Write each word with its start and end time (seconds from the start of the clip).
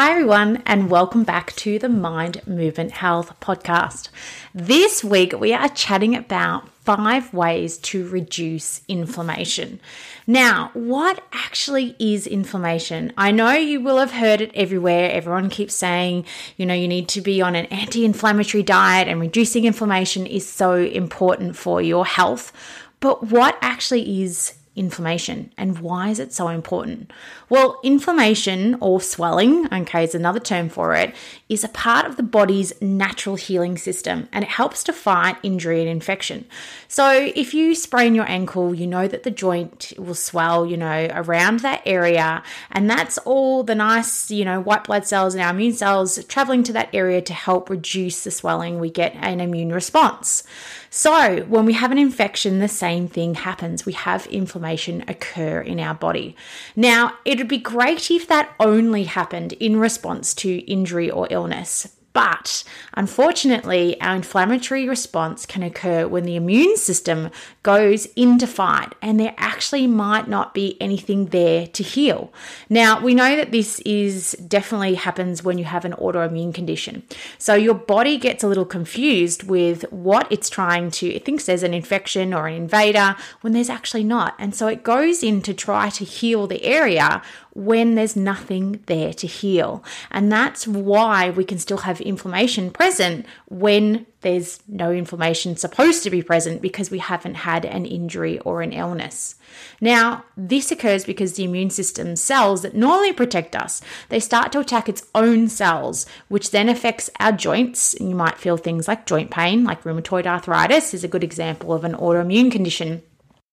Hi, 0.00 0.12
everyone, 0.12 0.62
and 0.64 0.90
welcome 0.90 1.24
back 1.24 1.56
to 1.56 1.76
the 1.80 1.88
Mind 1.88 2.40
Movement 2.46 2.92
Health 2.92 3.34
podcast. 3.40 4.10
This 4.54 5.02
week, 5.02 5.32
we 5.32 5.52
are 5.52 5.68
chatting 5.68 6.14
about 6.14 6.68
five 6.84 7.34
ways 7.34 7.78
to 7.78 8.08
reduce 8.08 8.80
inflammation. 8.86 9.80
Now, 10.24 10.70
what 10.72 11.24
actually 11.32 11.96
is 11.98 12.28
inflammation? 12.28 13.12
I 13.18 13.32
know 13.32 13.50
you 13.54 13.80
will 13.80 13.96
have 13.98 14.12
heard 14.12 14.40
it 14.40 14.52
everywhere. 14.54 15.10
Everyone 15.10 15.50
keeps 15.50 15.74
saying, 15.74 16.26
you 16.56 16.64
know, 16.64 16.74
you 16.74 16.86
need 16.86 17.08
to 17.08 17.20
be 17.20 17.42
on 17.42 17.56
an 17.56 17.66
anti 17.66 18.04
inflammatory 18.04 18.62
diet, 18.62 19.08
and 19.08 19.20
reducing 19.20 19.64
inflammation 19.64 20.28
is 20.28 20.48
so 20.48 20.74
important 20.76 21.56
for 21.56 21.82
your 21.82 22.06
health. 22.06 22.52
But 23.00 23.32
what 23.32 23.58
actually 23.62 24.22
is 24.22 24.57
inflammation 24.78 25.52
and 25.56 25.80
why 25.80 26.08
is 26.08 26.18
it 26.18 26.32
so 26.32 26.48
important? 26.48 27.10
Well, 27.48 27.80
inflammation 27.82 28.76
or 28.80 29.00
swelling, 29.00 29.72
okay, 29.72 30.04
is 30.04 30.14
another 30.14 30.40
term 30.40 30.68
for 30.68 30.94
it, 30.94 31.14
is 31.48 31.64
a 31.64 31.68
part 31.68 32.06
of 32.06 32.16
the 32.16 32.22
body's 32.22 32.72
natural 32.80 33.36
healing 33.36 33.76
system 33.76 34.28
and 34.32 34.44
it 34.44 34.50
helps 34.50 34.84
to 34.84 34.92
fight 34.92 35.36
injury 35.42 35.80
and 35.80 35.88
infection. 35.88 36.44
So, 36.86 37.30
if 37.34 37.52
you 37.52 37.74
sprain 37.74 38.14
your 38.14 38.28
ankle, 38.28 38.74
you 38.74 38.86
know 38.86 39.08
that 39.08 39.24
the 39.24 39.30
joint 39.30 39.92
will 39.98 40.14
swell, 40.14 40.64
you 40.64 40.76
know, 40.76 41.08
around 41.12 41.60
that 41.60 41.82
area, 41.84 42.42
and 42.70 42.88
that's 42.88 43.18
all 43.18 43.62
the 43.62 43.74
nice, 43.74 44.30
you 44.30 44.44
know, 44.44 44.60
white 44.60 44.84
blood 44.84 45.06
cells 45.06 45.34
and 45.34 45.42
our 45.42 45.50
immune 45.50 45.74
cells 45.74 46.24
traveling 46.26 46.62
to 46.64 46.72
that 46.72 46.88
area 46.94 47.20
to 47.22 47.34
help 47.34 47.68
reduce 47.68 48.24
the 48.24 48.30
swelling. 48.30 48.78
We 48.78 48.90
get 48.90 49.14
an 49.16 49.40
immune 49.40 49.72
response. 49.72 50.44
So, 50.90 51.42
when 51.42 51.66
we 51.66 51.74
have 51.74 51.92
an 51.92 51.98
infection, 51.98 52.60
the 52.60 52.68
same 52.68 53.08
thing 53.08 53.34
happens. 53.34 53.84
We 53.84 53.92
have 53.92 54.26
inflammation 54.26 55.04
occur 55.06 55.60
in 55.60 55.78
our 55.80 55.94
body. 55.94 56.34
Now, 56.74 57.18
it'd 57.24 57.48
be 57.48 57.58
great 57.58 58.10
if 58.10 58.26
that 58.28 58.54
only 58.58 59.04
happened 59.04 59.52
in 59.54 59.78
response 59.78 60.32
to 60.34 60.58
injury 60.70 61.10
or 61.10 61.28
illness, 61.30 61.97
but 62.18 62.64
unfortunately, 62.94 64.00
our 64.00 64.16
inflammatory 64.16 64.88
response 64.88 65.46
can 65.46 65.62
occur 65.62 66.08
when 66.08 66.24
the 66.24 66.34
immune 66.34 66.76
system 66.76 67.30
goes 67.62 68.06
into 68.16 68.44
fight 68.44 68.96
and 69.00 69.20
there 69.20 69.34
actually 69.36 69.86
might 69.86 70.26
not 70.26 70.52
be 70.52 70.76
anything 70.80 71.26
there 71.26 71.68
to 71.68 71.84
heal. 71.84 72.32
Now, 72.68 73.00
we 73.00 73.14
know 73.14 73.36
that 73.36 73.52
this 73.52 73.78
is 73.80 74.32
definitely 74.48 74.96
happens 74.96 75.44
when 75.44 75.58
you 75.58 75.64
have 75.66 75.84
an 75.84 75.92
autoimmune 75.92 76.52
condition. 76.52 77.04
So 77.38 77.54
your 77.54 77.74
body 77.74 78.18
gets 78.18 78.42
a 78.42 78.48
little 78.48 78.66
confused 78.66 79.44
with 79.44 79.84
what 79.92 80.26
it's 80.28 80.50
trying 80.50 80.90
to, 80.98 81.06
it 81.06 81.24
thinks 81.24 81.44
there's 81.44 81.62
an 81.62 81.72
infection 81.72 82.34
or 82.34 82.48
an 82.48 82.54
invader 82.54 83.14
when 83.42 83.52
there's 83.52 83.70
actually 83.70 84.02
not. 84.02 84.34
And 84.40 84.56
so 84.56 84.66
it 84.66 84.82
goes 84.82 85.22
in 85.22 85.40
to 85.42 85.54
try 85.54 85.88
to 85.90 86.04
heal 86.04 86.48
the 86.48 86.64
area 86.64 87.22
when 87.58 87.96
there's 87.96 88.14
nothing 88.14 88.80
there 88.86 89.12
to 89.12 89.26
heal. 89.26 89.82
And 90.12 90.30
that's 90.30 90.64
why 90.64 91.30
we 91.30 91.44
can 91.44 91.58
still 91.58 91.78
have 91.78 92.00
inflammation 92.00 92.70
present 92.70 93.26
when 93.48 94.06
there's 94.20 94.60
no 94.68 94.92
inflammation 94.92 95.56
supposed 95.56 96.04
to 96.04 96.10
be 96.10 96.22
present 96.22 96.62
because 96.62 96.92
we 96.92 96.98
haven't 96.98 97.34
had 97.34 97.64
an 97.64 97.84
injury 97.84 98.38
or 98.40 98.62
an 98.62 98.72
illness. 98.72 99.34
Now, 99.80 100.24
this 100.36 100.70
occurs 100.70 101.04
because 101.04 101.32
the 101.32 101.42
immune 101.42 101.70
system 101.70 102.14
cells 102.14 102.62
that 102.62 102.76
normally 102.76 103.12
protect 103.12 103.56
us, 103.56 103.82
they 104.08 104.20
start 104.20 104.52
to 104.52 104.60
attack 104.60 104.88
its 104.88 105.06
own 105.16 105.48
cells, 105.48 106.06
which 106.28 106.52
then 106.52 106.68
affects 106.68 107.10
our 107.18 107.32
joints. 107.32 107.96
You 107.98 108.14
might 108.14 108.38
feel 108.38 108.56
things 108.56 108.86
like 108.86 109.04
joint 109.04 109.32
pain, 109.32 109.64
like 109.64 109.82
rheumatoid 109.82 110.26
arthritis 110.26 110.94
is 110.94 111.02
a 111.02 111.08
good 111.08 111.24
example 111.24 111.72
of 111.72 111.82
an 111.82 111.94
autoimmune 111.94 112.52
condition 112.52 113.02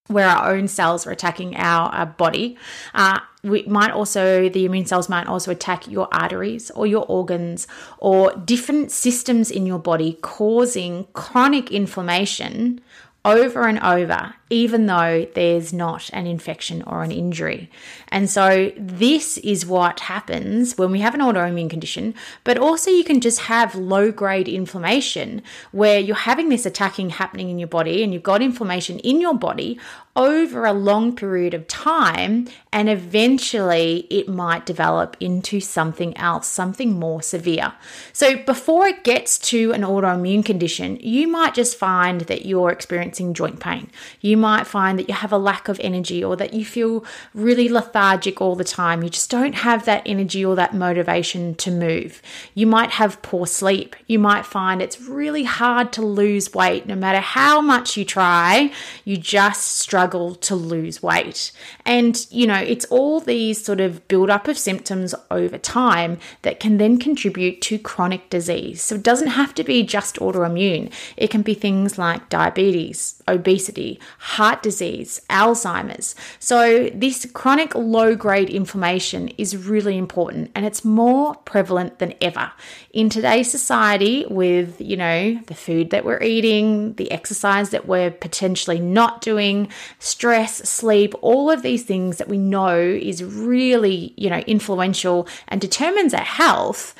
where 0.08 0.28
our 0.28 0.54
own 0.54 0.68
cells 0.68 1.06
are 1.06 1.10
attacking 1.10 1.56
our, 1.56 1.88
our 1.90 2.06
body. 2.06 2.56
Uh, 2.94 3.18
we 3.48 3.62
might 3.64 3.92
also, 3.92 4.48
the 4.48 4.64
immune 4.64 4.86
cells 4.86 5.08
might 5.08 5.26
also 5.26 5.50
attack 5.50 5.88
your 5.88 6.08
arteries 6.12 6.70
or 6.72 6.86
your 6.86 7.04
organs 7.06 7.66
or 7.98 8.32
different 8.32 8.90
systems 8.90 9.50
in 9.50 9.66
your 9.66 9.78
body, 9.78 10.18
causing 10.22 11.06
chronic 11.12 11.70
inflammation 11.70 12.80
over 13.24 13.66
and 13.66 13.80
over, 13.80 14.34
even 14.48 14.86
though 14.86 15.26
there's 15.34 15.72
not 15.72 16.08
an 16.12 16.26
infection 16.26 16.82
or 16.82 17.02
an 17.02 17.10
injury. 17.10 17.68
And 18.08 18.30
so, 18.30 18.72
this 18.76 19.38
is 19.38 19.66
what 19.66 20.00
happens 20.00 20.78
when 20.78 20.90
we 20.90 21.00
have 21.00 21.14
an 21.14 21.20
autoimmune 21.20 21.70
condition, 21.70 22.14
but 22.44 22.58
also 22.58 22.90
you 22.90 23.04
can 23.04 23.20
just 23.20 23.40
have 23.42 23.74
low 23.74 24.12
grade 24.12 24.48
inflammation 24.48 25.42
where 25.72 25.98
you're 25.98 26.16
having 26.16 26.48
this 26.48 26.66
attacking 26.66 27.10
happening 27.10 27.50
in 27.50 27.58
your 27.58 27.68
body 27.68 28.02
and 28.02 28.12
you've 28.12 28.22
got 28.22 28.42
inflammation 28.42 28.98
in 29.00 29.20
your 29.20 29.34
body 29.34 29.78
over 30.16 30.64
a 30.64 30.72
long 30.72 31.14
period 31.14 31.52
of 31.52 31.68
time, 31.68 32.48
and 32.72 32.88
eventually 32.88 34.06
it 34.08 34.28
might 34.28 34.64
develop 34.64 35.14
into 35.20 35.60
something 35.60 36.16
else, 36.16 36.48
something 36.48 36.98
more 36.98 37.20
severe. 37.20 37.74
So, 38.14 38.36
before 38.44 38.86
it 38.86 39.04
gets 39.04 39.38
to 39.50 39.72
an 39.72 39.82
autoimmune 39.82 40.44
condition, 40.44 40.96
you 41.00 41.28
might 41.28 41.54
just 41.54 41.76
find 41.76 42.22
that 42.22 42.46
you're 42.46 42.70
experiencing 42.70 43.34
joint 43.34 43.60
pain. 43.60 43.90
You 44.20 44.35
might 44.36 44.66
find 44.66 44.98
that 44.98 45.08
you 45.08 45.14
have 45.14 45.32
a 45.32 45.38
lack 45.38 45.68
of 45.68 45.80
energy 45.80 46.22
or 46.22 46.36
that 46.36 46.54
you 46.54 46.64
feel 46.64 47.04
really 47.34 47.68
lethargic 47.68 48.40
all 48.40 48.56
the 48.56 48.64
time. 48.64 49.02
You 49.02 49.10
just 49.10 49.30
don't 49.30 49.54
have 49.54 49.84
that 49.84 50.02
energy 50.06 50.44
or 50.44 50.56
that 50.56 50.74
motivation 50.74 51.54
to 51.56 51.70
move. 51.70 52.22
You 52.54 52.66
might 52.66 52.90
have 52.92 53.22
poor 53.22 53.46
sleep. 53.46 53.96
You 54.06 54.18
might 54.18 54.46
find 54.46 54.80
it's 54.80 55.00
really 55.00 55.44
hard 55.44 55.92
to 55.94 56.02
lose 56.02 56.52
weight 56.54 56.86
no 56.86 56.94
matter 56.94 57.20
how 57.20 57.60
much 57.60 57.96
you 57.96 58.04
try, 58.04 58.72
you 59.04 59.16
just 59.16 59.78
struggle 59.78 60.34
to 60.36 60.54
lose 60.54 61.02
weight. 61.02 61.52
And, 61.84 62.26
you 62.30 62.46
know, 62.46 62.56
it's 62.56 62.84
all 62.86 63.20
these 63.20 63.64
sort 63.64 63.80
of 63.80 64.06
build 64.08 64.30
up 64.30 64.48
of 64.48 64.58
symptoms 64.58 65.14
over 65.30 65.58
time 65.58 66.18
that 66.42 66.60
can 66.60 66.78
then 66.78 66.98
contribute 66.98 67.60
to 67.62 67.78
chronic 67.78 68.30
disease. 68.30 68.82
So 68.82 68.96
it 68.96 69.02
doesn't 69.02 69.28
have 69.28 69.54
to 69.54 69.64
be 69.64 69.82
just 69.82 70.16
autoimmune, 70.16 70.92
it 71.16 71.30
can 71.30 71.42
be 71.42 71.54
things 71.54 71.98
like 71.98 72.28
diabetes, 72.28 73.22
obesity, 73.28 74.00
heart 74.26 74.60
disease, 74.60 75.20
Alzheimer's. 75.30 76.16
So 76.40 76.90
this 76.92 77.26
chronic 77.32 77.76
low 77.76 78.16
grade 78.16 78.50
inflammation 78.50 79.28
is 79.38 79.56
really 79.56 79.96
important 79.96 80.50
and 80.56 80.66
it's 80.66 80.84
more 80.84 81.36
prevalent 81.36 82.00
than 82.00 82.12
ever. 82.20 82.50
In 82.92 83.08
today's 83.08 83.48
society, 83.48 84.26
with, 84.28 84.80
you 84.80 84.96
know, 84.96 85.40
the 85.46 85.54
food 85.54 85.90
that 85.90 86.04
we're 86.04 86.20
eating, 86.20 86.94
the 86.94 87.12
exercise 87.12 87.70
that 87.70 87.86
we're 87.86 88.10
potentially 88.10 88.80
not 88.80 89.20
doing, 89.20 89.68
stress, 90.00 90.56
sleep, 90.68 91.14
all 91.22 91.48
of 91.48 91.62
these 91.62 91.84
things 91.84 92.18
that 92.18 92.28
we 92.28 92.36
know 92.36 92.76
is 92.80 93.22
really, 93.22 94.12
you 94.16 94.28
know, 94.28 94.40
influential 94.40 95.28
and 95.46 95.60
determines 95.60 96.12
our 96.12 96.20
health, 96.20 96.96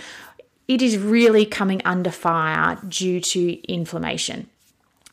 it 0.69 0.81
is 0.81 0.97
really 0.97 1.45
coming 1.45 1.83
under 1.85 2.13
fire 2.13 2.79
due 2.89 3.21
to 3.21 3.61
inflammation 3.69 4.49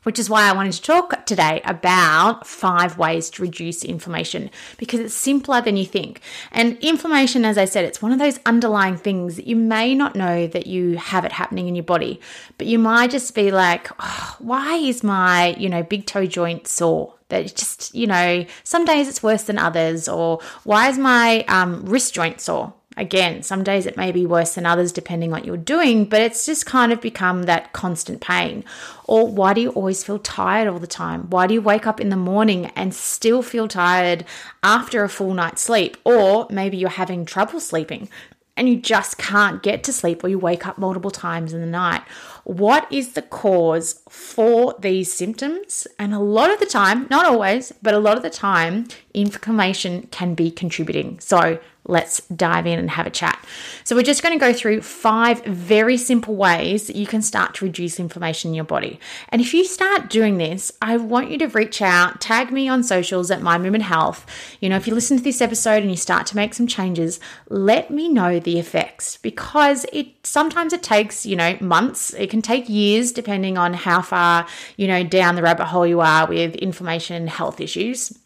which 0.04 0.20
is 0.20 0.30
why 0.30 0.44
I 0.44 0.54
wanted 0.54 0.74
to 0.74 0.82
talk 0.82 1.26
today 1.26 1.62
about 1.66 2.46
five 2.46 2.98
ways 2.98 3.30
to 3.32 3.42
reduce 3.42 3.84
inflammation 3.84 4.50
because 4.78 5.00
it's 5.00 5.14
simpler 5.14 5.62
than 5.62 5.78
you 5.78 5.86
think. 5.86 6.22
And 6.52 6.78
inflammation, 6.80 7.46
as 7.46 7.58
I 7.58 7.66
said, 7.66 7.86
it's 7.86 8.02
one 8.02 8.12
of 8.12 8.20
those 8.20 8.40
underlying 8.46 8.98
things 8.98 9.36
that 9.38 9.48
you 9.48 9.56
may 9.56 9.96
not 9.96 10.16
know 10.16 10.48
that 10.48 10.68
you 10.68 10.98
have 10.98 11.26
it 11.26 11.32
happening 11.32 11.68
in 11.68 11.76
your 11.76 11.84
body, 11.84 12.20
but 12.58 12.68
you 12.68 12.80
might 12.80 13.12
just 13.12 13.34
be 13.34 13.52
like, 13.52 13.90
oh, 14.00 14.36
why 14.40 14.76
is 14.76 15.04
my, 15.04 15.56
you 15.58 15.70
know, 15.70 15.84
big 15.84 16.06
toe 16.06 16.26
joint 16.26 16.68
sore? 16.68 17.16
That 17.30 17.56
just, 17.56 17.96
you 17.96 18.06
know, 18.06 18.46
some 18.64 18.86
days 18.86 19.08
it's 19.08 19.24
worse 19.24 19.44
than 19.44 19.58
others, 19.58 20.08
or 20.08 20.40
why 20.66 20.90
is 20.90 21.00
my 21.00 21.44
um, 21.48 21.84
wrist 21.86 22.14
joint 22.14 22.40
sore? 22.40 22.74
Again, 22.96 23.42
some 23.42 23.64
days 23.64 23.86
it 23.86 23.98
may 23.98 24.12
be 24.12 24.26
worse 24.26 24.54
than 24.54 24.66
others 24.66 24.92
depending 24.92 25.32
on 25.32 25.40
what 25.40 25.46
you're 25.46 25.58
doing, 25.58 26.06
but 26.06 26.22
it's 26.22 26.46
just 26.46 26.66
kind 26.66 26.92
of 26.92 27.02
become 27.02 27.44
that 27.44 27.74
constant 27.74 28.22
pain. 28.22 28.64
Or 29.06 29.28
why 29.28 29.54
do 29.54 29.62
you 29.62 29.70
always 29.72 30.04
feel 30.04 30.20
tired 30.20 30.68
all 30.68 30.80
the 30.80 30.88
time? 30.88 31.30
Why 31.30 31.48
do 31.48 31.54
you 31.54 31.62
wake 31.62 31.88
up 31.88 32.00
in 32.00 32.10
the 32.10 32.16
morning 32.16 32.68
and 32.76 32.94
still 32.94 33.42
feel 33.42 33.68
tired 33.68 34.26
after 34.62 35.04
a 35.04 35.10
full 35.10 35.34
night's 35.34 35.62
sleep? 35.62 35.98
Or 36.06 36.48
maybe 36.50 36.78
you're 36.78 36.90
having 36.90 37.26
trouble 37.26 37.60
sleeping 37.60 38.10
and 38.56 38.70
you 38.70 38.76
just 38.76 39.18
can't 39.18 39.64
get 39.64 39.84
to 39.84 39.94
sleep 39.94 40.24
or 40.24 40.28
you 40.28 40.38
wake 40.38 40.68
up 40.68 40.78
multiple 40.78 41.12
times 41.12 41.54
in 41.54 41.62
the 41.62 41.68
night. 41.68 42.04
What 42.44 42.92
is 42.92 43.14
the 43.14 43.22
cause 43.22 44.02
for 44.10 44.76
these 44.80 45.12
symptoms? 45.12 45.88
And 45.98 46.14
a 46.14 46.20
lot 46.20 46.52
of 46.52 46.60
the 46.60 46.66
time, 46.66 47.08
not 47.10 47.26
always, 47.26 47.74
but 47.82 47.94
a 47.94 48.00
lot 48.00 48.18
of 48.18 48.24
the 48.24 48.30
time, 48.30 48.88
inflammation 49.14 50.08
can 50.12 50.36
be 50.36 50.52
contributing. 50.52 51.20
So 51.20 51.60
let's 51.86 52.22
dive 52.28 52.66
in 52.66 52.80
and 52.80 52.90
have 52.90 53.06
a 53.06 53.12
chat. 53.12 53.44
So, 53.84 53.96
we're 53.96 54.04
just 54.04 54.24
going 54.24 54.38
to 54.38 54.46
go 54.46 54.54
through 54.54 54.82
five 54.82 55.44
very 55.46 55.98
simple 55.98 56.36
ways 56.36 56.88
that 56.88 56.96
you 56.96 57.06
can 57.06 57.22
start 57.22 57.56
to 57.56 57.66
reduce 57.66 58.00
inflammation 58.00 58.52
in 58.52 58.56
your 58.56 58.64
body. 58.64 59.00
And 59.30 59.42
if 59.42 59.54
you 59.54 59.66
start 59.66 60.10
doing 60.10 60.38
this, 60.38 60.72
I 60.82 60.98
want 60.98 61.30
you 61.30 61.38
to 61.40 61.48
reach 61.48 61.82
out, 61.82 62.22
tag 62.22 62.52
me 62.52 62.68
on 62.68 62.84
socials 62.84 63.32
at 63.32 63.42
Mind 63.42 63.64
Movement 63.64 63.84
Health. 63.84 64.26
You 64.60 64.70
know, 64.70 64.78
if 64.78 64.88
you 64.88 64.94
listen 64.94 65.18
to 65.18 65.24
this 65.24 65.42
episode 65.42 65.82
and 65.82 65.92
you 65.92 65.98
start 65.98 66.26
to 66.28 66.36
make 66.36 66.54
some 66.54 66.68
changes, 66.68 67.20
let 67.50 67.92
me 67.92 68.10
know 68.10 68.40
the 68.40 68.60
effects 68.60 69.18
because 69.18 69.86
it 69.92 70.08
sometimes 70.26 70.74
it 70.74 70.84
takes, 70.84 71.26
you 71.26 71.36
know, 71.36 71.58
months, 71.60 72.14
it 72.14 72.30
can 72.30 72.42
take 72.42 72.70
years 72.70 73.12
depending 73.12 73.58
on 73.58 73.74
how 73.74 74.02
far, 74.02 74.48
you 74.78 74.88
know, 74.88 75.04
down 75.04 75.36
the 75.36 75.42
rabbit 75.42 75.66
hole 75.66 75.86
you 75.86 76.02
are 76.02 76.28
with 76.28 76.56
inflammation 76.56 77.28
health 77.28 77.60
issues. 77.60 78.18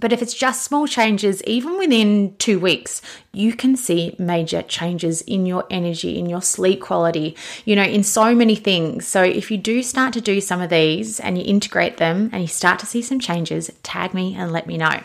But 0.00 0.12
if 0.12 0.20
it's 0.20 0.34
just 0.34 0.62
small 0.62 0.86
changes, 0.86 1.42
even 1.44 1.78
within 1.78 2.36
two 2.38 2.58
weeks, 2.58 3.00
you 3.34 3.54
can 3.54 3.76
see 3.76 4.14
major 4.18 4.62
changes 4.62 5.22
in 5.22 5.46
your 5.46 5.64
energy, 5.70 6.18
in 6.18 6.28
your 6.28 6.42
sleep 6.42 6.80
quality, 6.80 7.36
you 7.64 7.76
know, 7.76 7.82
in 7.82 8.02
so 8.02 8.34
many 8.34 8.56
things. 8.56 9.06
So 9.06 9.22
if 9.22 9.50
you 9.50 9.58
do 9.58 9.82
start 9.82 10.12
to 10.14 10.20
do 10.20 10.40
some 10.40 10.60
of 10.60 10.70
these 10.70 11.20
and 11.20 11.38
you 11.38 11.44
integrate 11.44 11.96
them 11.96 12.30
and 12.32 12.42
you 12.42 12.48
start 12.48 12.78
to 12.80 12.86
see 12.86 13.02
some 13.02 13.20
changes, 13.20 13.70
tag 13.82 14.14
me 14.14 14.34
and 14.34 14.52
let 14.52 14.66
me 14.66 14.76
know. 14.76 15.00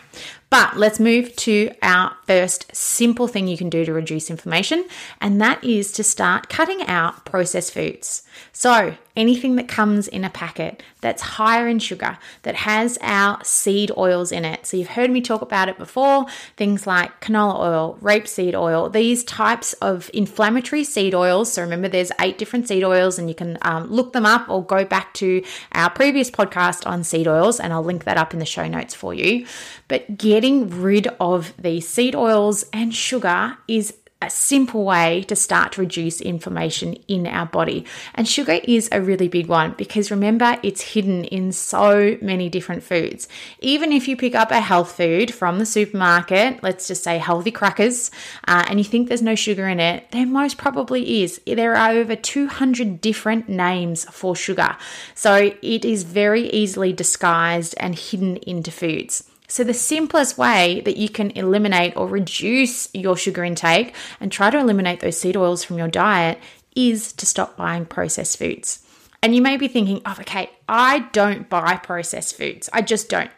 But 0.50 0.76
let's 0.76 0.98
move 0.98 1.34
to 1.36 1.72
our 1.80 2.16
first 2.26 2.74
simple 2.74 3.28
thing 3.28 3.46
you 3.46 3.56
can 3.56 3.70
do 3.70 3.84
to 3.84 3.92
reduce 3.92 4.30
inflammation, 4.30 4.84
and 5.20 5.40
that 5.40 5.62
is 5.62 5.92
to 5.92 6.02
start 6.02 6.48
cutting 6.48 6.82
out 6.88 7.24
processed 7.24 7.72
foods. 7.72 8.24
So, 8.52 8.96
anything 9.14 9.54
that 9.56 9.68
comes 9.68 10.08
in 10.08 10.24
a 10.24 10.30
packet 10.30 10.82
that's 11.00 11.22
higher 11.22 11.68
in 11.68 11.78
sugar, 11.78 12.18
that 12.42 12.56
has 12.56 12.98
our 13.00 13.38
seed 13.44 13.92
oils 13.96 14.32
in 14.32 14.44
it. 14.44 14.66
So, 14.66 14.76
you've 14.76 14.88
heard 14.88 15.10
me 15.10 15.20
talk 15.20 15.40
about 15.40 15.68
it 15.68 15.78
before 15.78 16.26
things 16.56 16.84
like 16.84 17.20
canola 17.20 17.60
oil, 17.60 17.98
rapeseed 18.20 18.54
oil, 18.54 18.88
these 18.88 19.24
types 19.24 19.72
of 19.74 20.10
inflammatory 20.12 20.84
seed 20.84 21.14
oils. 21.14 21.52
So, 21.52 21.62
remember, 21.62 21.88
there's 21.88 22.12
eight 22.20 22.38
different 22.38 22.68
seed 22.68 22.84
oils, 22.84 23.18
and 23.18 23.28
you 23.28 23.34
can 23.34 23.58
um, 23.62 23.90
look 23.90 24.12
them 24.12 24.26
up 24.26 24.48
or 24.48 24.64
go 24.64 24.84
back 24.84 25.14
to 25.14 25.42
our 25.72 25.90
previous 25.90 26.30
podcast 26.30 26.86
on 26.86 27.04
seed 27.04 27.28
oils, 27.28 27.60
and 27.60 27.72
I'll 27.72 27.84
link 27.84 28.04
that 28.04 28.16
up 28.16 28.32
in 28.32 28.38
the 28.38 28.46
show 28.46 28.66
notes 28.66 28.94
for 28.94 29.14
you. 29.14 29.46
But 29.88 30.18
getting 30.18 30.82
rid 30.82 31.08
of 31.18 31.52
the 31.58 31.80
seed 31.80 32.14
oils 32.14 32.64
and 32.72 32.94
sugar 32.94 33.56
is 33.66 33.94
a 34.22 34.28
simple 34.28 34.84
way 34.84 35.22
to 35.22 35.34
start 35.34 35.72
to 35.72 35.80
reduce 35.80 36.20
inflammation 36.20 36.94
in 37.08 37.26
our 37.26 37.46
body. 37.46 37.86
And 38.14 38.28
sugar 38.28 38.60
is 38.64 38.88
a 38.92 39.00
really 39.00 39.28
big 39.28 39.46
one 39.46 39.74
because 39.78 40.10
remember, 40.10 40.58
it's 40.62 40.82
hidden 40.82 41.24
in 41.24 41.52
so 41.52 42.18
many 42.20 42.50
different 42.50 42.82
foods. 42.82 43.28
Even 43.60 43.92
if 43.92 44.08
you 44.08 44.16
pick 44.16 44.34
up 44.34 44.50
a 44.50 44.60
health 44.60 44.92
food 44.92 45.32
from 45.32 45.58
the 45.58 45.64
supermarket, 45.64 46.62
let's 46.62 46.86
just 46.86 47.02
say 47.02 47.16
healthy 47.16 47.50
crackers, 47.50 48.10
uh, 48.46 48.64
and 48.68 48.78
you 48.78 48.84
think 48.84 49.08
there's 49.08 49.22
no 49.22 49.34
sugar 49.34 49.66
in 49.68 49.80
it, 49.80 50.10
there 50.10 50.26
most 50.26 50.58
probably 50.58 51.22
is. 51.22 51.40
There 51.46 51.74
are 51.74 51.90
over 51.90 52.14
200 52.14 53.00
different 53.00 53.48
names 53.48 54.04
for 54.04 54.36
sugar. 54.36 54.76
So 55.14 55.54
it 55.62 55.84
is 55.84 56.02
very 56.02 56.50
easily 56.50 56.92
disguised 56.92 57.74
and 57.78 57.98
hidden 57.98 58.36
into 58.38 58.70
foods. 58.70 59.29
So, 59.50 59.64
the 59.64 59.74
simplest 59.74 60.38
way 60.38 60.80
that 60.84 60.96
you 60.96 61.08
can 61.08 61.32
eliminate 61.32 61.96
or 61.96 62.06
reduce 62.06 62.88
your 62.94 63.16
sugar 63.16 63.42
intake 63.42 63.96
and 64.20 64.30
try 64.30 64.48
to 64.48 64.56
eliminate 64.56 65.00
those 65.00 65.18
seed 65.18 65.36
oils 65.36 65.64
from 65.64 65.76
your 65.76 65.88
diet 65.88 66.38
is 66.76 67.12
to 67.14 67.26
stop 67.26 67.56
buying 67.56 67.84
processed 67.84 68.38
foods. 68.38 68.86
And 69.24 69.34
you 69.34 69.42
may 69.42 69.56
be 69.56 69.66
thinking, 69.66 70.02
oh, 70.06 70.16
okay, 70.20 70.50
I 70.68 71.00
don't 71.12 71.48
buy 71.48 71.76
processed 71.78 72.36
foods. 72.36 72.70
I 72.72 72.82
just 72.82 73.08
don't. 73.08 73.30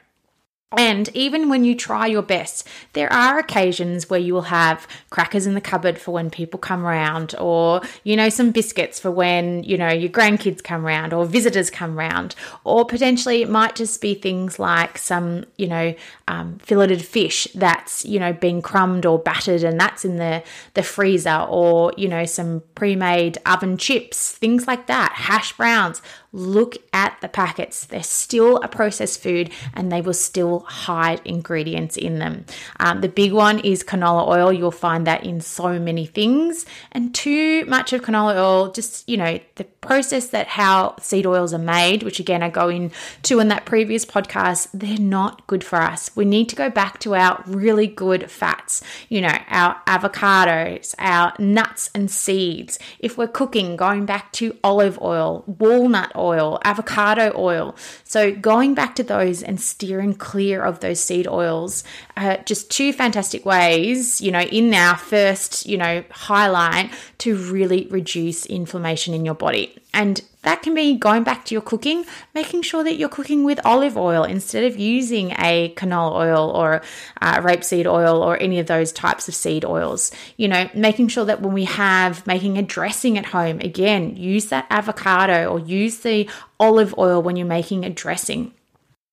And 0.79 1.09
even 1.15 1.49
when 1.49 1.65
you 1.65 1.75
try 1.75 2.07
your 2.07 2.23
best, 2.23 2.67
there 2.93 3.13
are 3.13 3.39
occasions 3.39 4.09
where 4.09 4.21
you 4.21 4.35
will 4.35 4.43
have 4.43 4.87
crackers 5.11 5.47
in 5.47 5.55
the 5.55 5.61
cupboard 5.61 5.99
for 5.99 6.13
when 6.13 6.31
people 6.31 6.59
come 6.59 6.85
around, 6.85 7.35
or, 7.39 7.83
you 8.05 8.17
know, 8.17 8.29
some 8.29 8.51
biscuits 8.51 8.99
for 8.99 9.11
when, 9.11 9.63
you 9.65 9.77
know, 9.77 9.91
your 9.91 10.11
grandkids 10.11 10.63
come 10.63 10.87
around 10.87 11.13
or 11.13 11.25
visitors 11.25 11.71
come 11.71 11.99
around. 11.99 12.35
Or 12.65 12.85
potentially 12.85 13.43
it 13.43 13.51
might 13.51 13.75
just 13.75 14.01
be 14.01 14.15
things 14.15 14.59
like 14.59 14.99
some, 14.99 15.45
you 15.57 15.67
know, 15.67 15.95
um, 16.29 16.59
filleted 16.59 17.05
fish 17.05 17.47
that's, 17.55 18.05
you 18.05 18.19
know, 18.19 18.33
been 18.33 18.63
crumbed 18.63 19.07
or 19.07 19.19
battered 19.19 19.63
and 19.63 19.79
that's 19.79 20.05
in 20.05 20.17
the, 20.17 20.43
the 20.75 20.83
freezer, 20.83 21.47
or, 21.49 21.93
you 21.97 22.09
know, 22.09 22.25
some 22.25 22.63
pre 22.75 22.97
made 22.97 23.39
oven 23.47 23.77
chips, 23.77 24.33
things 24.33 24.67
like 24.67 24.87
that, 24.87 25.13
hash 25.13 25.57
browns 25.57 26.01
look 26.33 26.77
at 26.93 27.17
the 27.21 27.29
packets. 27.29 27.85
They're 27.85 28.03
still 28.03 28.57
a 28.59 28.69
processed 28.69 29.23
food 29.23 29.51
and 29.75 29.93
they 29.93 30.01
will 30.01 30.15
still 30.15 30.61
hide 30.61 31.21
ingredients 31.25 31.97
in 31.97 32.19
them. 32.19 32.47
Um, 32.81 33.01
the 33.03 33.09
big 33.09 33.33
one 33.33 33.59
is 33.59 33.85
canola 33.85 34.27
oil. 34.27 34.53
You'll 34.53 34.71
find 34.71 35.07
that 35.07 35.25
in 35.25 35.41
so 35.41 35.79
many 35.79 36.07
things. 36.07 36.65
And 36.93 37.15
too 37.15 37.67
much 37.67 37.93
of 37.93 38.03
canola 38.03 38.37
oil, 38.37 38.73
just, 38.73 39.09
you 39.09 39.17
know, 39.17 39.39
the 39.57 39.65
process 39.83 40.29
that 40.29 40.47
how 40.47 40.97
seed 41.01 41.27
oils 41.27 41.53
are 41.53 41.59
made, 41.59 42.03
which 42.03 42.19
again 42.19 42.43
I 42.43 42.49
go 42.49 42.69
into 42.69 43.39
in 43.39 43.49
that 43.49 43.67
previous 43.67 44.07
podcast, 44.07 44.69
they're 44.73 44.97
not 44.97 45.47
good 45.47 45.63
for 45.63 45.83
us. 45.83 46.11
We 46.15 46.25
need 46.25 46.49
to 46.49 46.57
go 46.57 46.71
back 46.71 47.01
to 47.01 47.15
our 47.15 47.43
really 47.47 47.89
good 47.89 48.31
fats, 48.31 48.83
you 49.09 49.21
know, 49.21 49.37
our 49.49 49.83
avocados, 49.87 50.95
our 50.99 51.35
nuts 51.39 51.91
and 51.95 52.11
seeds. 52.11 52.79
If 53.01 53.19
we're 53.19 53.29
cooking, 53.29 53.77
going 53.77 54.07
back 54.07 54.33
to 54.35 54.57
olive 54.65 55.01
oil, 55.03 55.45
walnut 55.47 56.13
oil, 56.17 56.61
avocado 56.65 57.33
oil. 57.37 57.77
So 58.05 58.33
going 58.33 58.75
back 58.75 58.95
to 58.97 59.03
those 59.03 59.43
and 59.43 59.61
steering 59.61 60.15
clear 60.15 60.63
of 60.63 60.81
those 60.81 61.01
seed 61.01 61.27
oils, 61.27 61.83
uh, 62.17 62.37
just 62.45 62.71
two 62.71 62.93
fantastic 62.93 63.45
ways, 63.45 64.21
you 64.21 64.31
know, 64.31 64.43
in 64.43 64.73
our 64.73 64.97
first, 64.97 65.67
you 65.67 65.77
know, 65.77 66.05
highlight 66.11 66.93
to 67.19 67.37
really 67.37 67.89
reduce 67.91 68.47
inflammation 68.47 69.13
in 69.13 69.25
your 69.25 69.35
body. 69.35 69.72
And 69.95 70.23
that 70.43 70.63
can 70.63 70.75
be 70.75 70.97
going 70.97 71.23
back 71.23 71.45
to 71.47 71.55
your 71.55 71.63
cooking, 71.63 72.05
making 72.35 72.63
sure 72.63 72.83
that 72.83 72.95
you're 72.95 73.09
cooking 73.09 73.45
with 73.45 73.61
olive 73.65 73.97
oil 73.97 74.25
instead 74.25 74.65
of 74.65 74.77
using 74.77 75.33
a 75.39 75.73
canola 75.77 76.13
oil 76.15 76.51
or 76.51 76.83
uh, 77.21 77.41
rapeseed 77.41 77.87
oil 77.87 78.23
or 78.23 78.41
any 78.41 78.59
of 78.59 78.67
those 78.67 78.91
types 78.93 79.29
of 79.29 79.35
seed 79.35 79.65
oils. 79.65 80.11
You 80.37 80.49
know, 80.49 80.69
making 80.75 81.09
sure 81.09 81.25
that 81.25 81.43
when 81.43 81.53
we 81.53 81.65
have 81.65 82.27
making 82.27 82.59
a 82.59 82.63
dressing 82.63 83.19
at 83.19 83.27
home, 83.27 83.61
again, 83.61 84.17
use 84.17 84.47
that 84.47 84.67
avocado 84.71 85.47
or 85.47 85.61
use 85.61 85.99
the 85.99 86.29
olive 86.59 86.95
oil 86.99 87.23
when 87.23 87.37
you're 87.37 87.47
making 87.47 87.85
a 87.85 87.91
dressing 87.91 88.53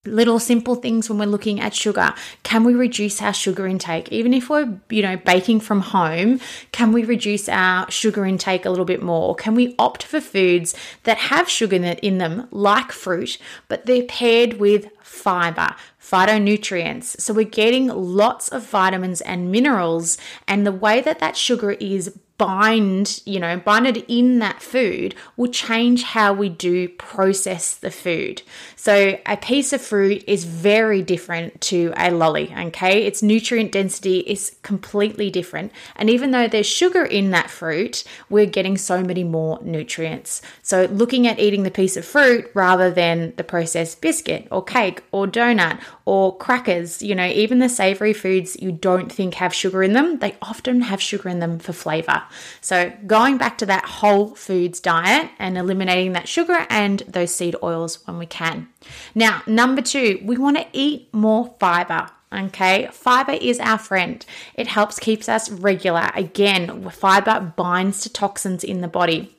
little 0.05 0.39
simple 0.39 0.75
things 0.75 1.09
when 1.09 1.19
we're 1.19 1.25
looking 1.25 1.59
at 1.59 1.73
sugar. 1.73 2.13
Can 2.43 2.63
we 2.63 2.73
reduce 2.73 3.21
our 3.21 3.33
sugar 3.33 3.67
intake? 3.67 4.09
Even 4.13 4.33
if 4.33 4.49
we're 4.49 4.79
you 4.89 5.01
know 5.01 5.17
baking 5.17 5.59
from 5.59 5.81
home 5.81 6.39
can 6.71 6.93
we 6.93 7.03
reduce 7.03 7.49
our 7.49 7.89
sugar 7.91 8.25
intake 8.25 8.63
a 8.63 8.69
little 8.69 8.85
bit 8.85 9.03
more? 9.03 9.35
Can 9.35 9.55
we 9.55 9.75
opt 9.77 10.03
for 10.03 10.21
foods 10.21 10.73
that 11.03 11.17
have 11.17 11.49
sugar 11.49 11.75
in 11.75 12.17
them 12.17 12.47
like 12.51 12.93
fruit 12.93 13.37
but 13.67 13.85
they're 13.85 14.03
paired 14.03 14.53
with 14.53 14.87
fiber 15.01 15.75
phytonutrients? 16.01 17.19
So 17.19 17.33
we're 17.33 17.43
getting 17.43 17.87
lots 17.87 18.47
of 18.47 18.63
vitamins 18.63 19.19
and 19.19 19.51
minerals 19.51 20.17
and 20.47 20.65
the 20.65 20.71
way 20.71 21.01
that 21.01 21.19
that 21.19 21.35
sugar 21.35 21.71
is 21.71 22.17
bind, 22.39 23.21
you 23.25 23.37
know, 23.37 23.57
binded 23.57 23.97
in 24.07 24.39
that 24.39 24.61
food 24.61 25.13
will 25.35 25.51
change 25.51 26.03
how 26.03 26.31
we 26.31 26.47
do 26.47 26.87
process 26.87 27.75
the 27.75 27.91
food. 27.91 28.41
So 28.77 29.19
a 29.25 29.35
piece 29.35 29.73
of 29.73 29.81
fruit 29.81 30.23
is 30.25 30.45
very 30.45 31.01
different 31.01 31.59
to 31.61 31.91
a 31.97 32.09
lolly, 32.11 32.55
okay? 32.57 33.03
Its 33.05 33.21
nutrient 33.21 33.73
density 33.73 34.19
is 34.19 34.55
completely 34.63 35.29
different. 35.29 35.73
And 35.97 36.09
even 36.09 36.31
though 36.31 36.47
there's 36.47 36.65
sugar 36.65 37.03
in 37.03 37.31
that 37.31 37.49
fruit, 37.49 38.05
we're 38.29 38.45
getting 38.45 38.77
so 38.77 39.03
many 39.03 39.25
more 39.25 39.59
nutrients. 39.61 40.41
So 40.63 40.85
looking 40.85 41.27
at 41.27 41.39
eating 41.39 41.63
the 41.63 41.69
piece 41.69 41.97
of 41.97 42.05
fruit 42.05 42.49
rather 42.53 42.89
than 42.89 43.33
the 43.35 43.43
processed 43.43 43.99
biscuit 43.99 44.47
or 44.49 44.63
cake 44.63 45.03
or 45.11 45.27
donut 45.27 45.81
or 46.05 46.37
crackers, 46.37 47.01
you 47.01 47.15
know, 47.15 47.27
even 47.27 47.59
the 47.59 47.67
savory 47.67 48.13
foods 48.13 48.55
you 48.61 48.71
don't 48.71 49.11
think 49.11 49.33
have 49.33 49.53
sugar 49.53 49.83
in 49.83 49.91
them, 49.91 50.19
they 50.19 50.37
often 50.41 50.81
have 50.83 51.01
sugar 51.01 51.27
in 51.27 51.39
them 51.39 51.59
for 51.59 51.73
flavor. 51.73 52.23
So, 52.61 52.91
going 53.05 53.37
back 53.37 53.57
to 53.59 53.65
that 53.67 53.85
whole 53.85 54.35
foods 54.35 54.79
diet 54.79 55.29
and 55.39 55.57
eliminating 55.57 56.13
that 56.13 56.27
sugar 56.27 56.65
and 56.69 56.99
those 57.07 57.33
seed 57.33 57.55
oils 57.61 58.05
when 58.07 58.17
we 58.17 58.25
can. 58.25 58.67
Now, 59.15 59.41
number 59.47 59.81
two, 59.81 60.19
we 60.23 60.37
want 60.37 60.57
to 60.57 60.67
eat 60.73 61.13
more 61.13 61.55
fiber. 61.59 62.09
Okay, 62.31 62.87
fiber 62.91 63.31
is 63.31 63.59
our 63.59 63.79
friend. 63.79 64.23
It 64.53 64.67
helps 64.67 64.99
keeps 64.99 65.27
us 65.27 65.49
regular. 65.49 66.11
Again, 66.13 66.87
fiber 66.91 67.53
binds 67.55 68.01
to 68.01 68.13
toxins 68.13 68.63
in 68.63 68.81
the 68.81 68.87
body. 68.87 69.35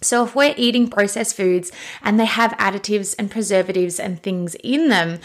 So, 0.00 0.24
if 0.24 0.34
we're 0.34 0.54
eating 0.56 0.88
processed 0.88 1.36
foods 1.36 1.72
and 2.02 2.20
they 2.20 2.26
have 2.26 2.52
additives 2.52 3.14
and 3.18 3.30
preservatives 3.30 3.98
and 3.98 4.22
things 4.22 4.54
in 4.56 4.88
them, 4.88 5.20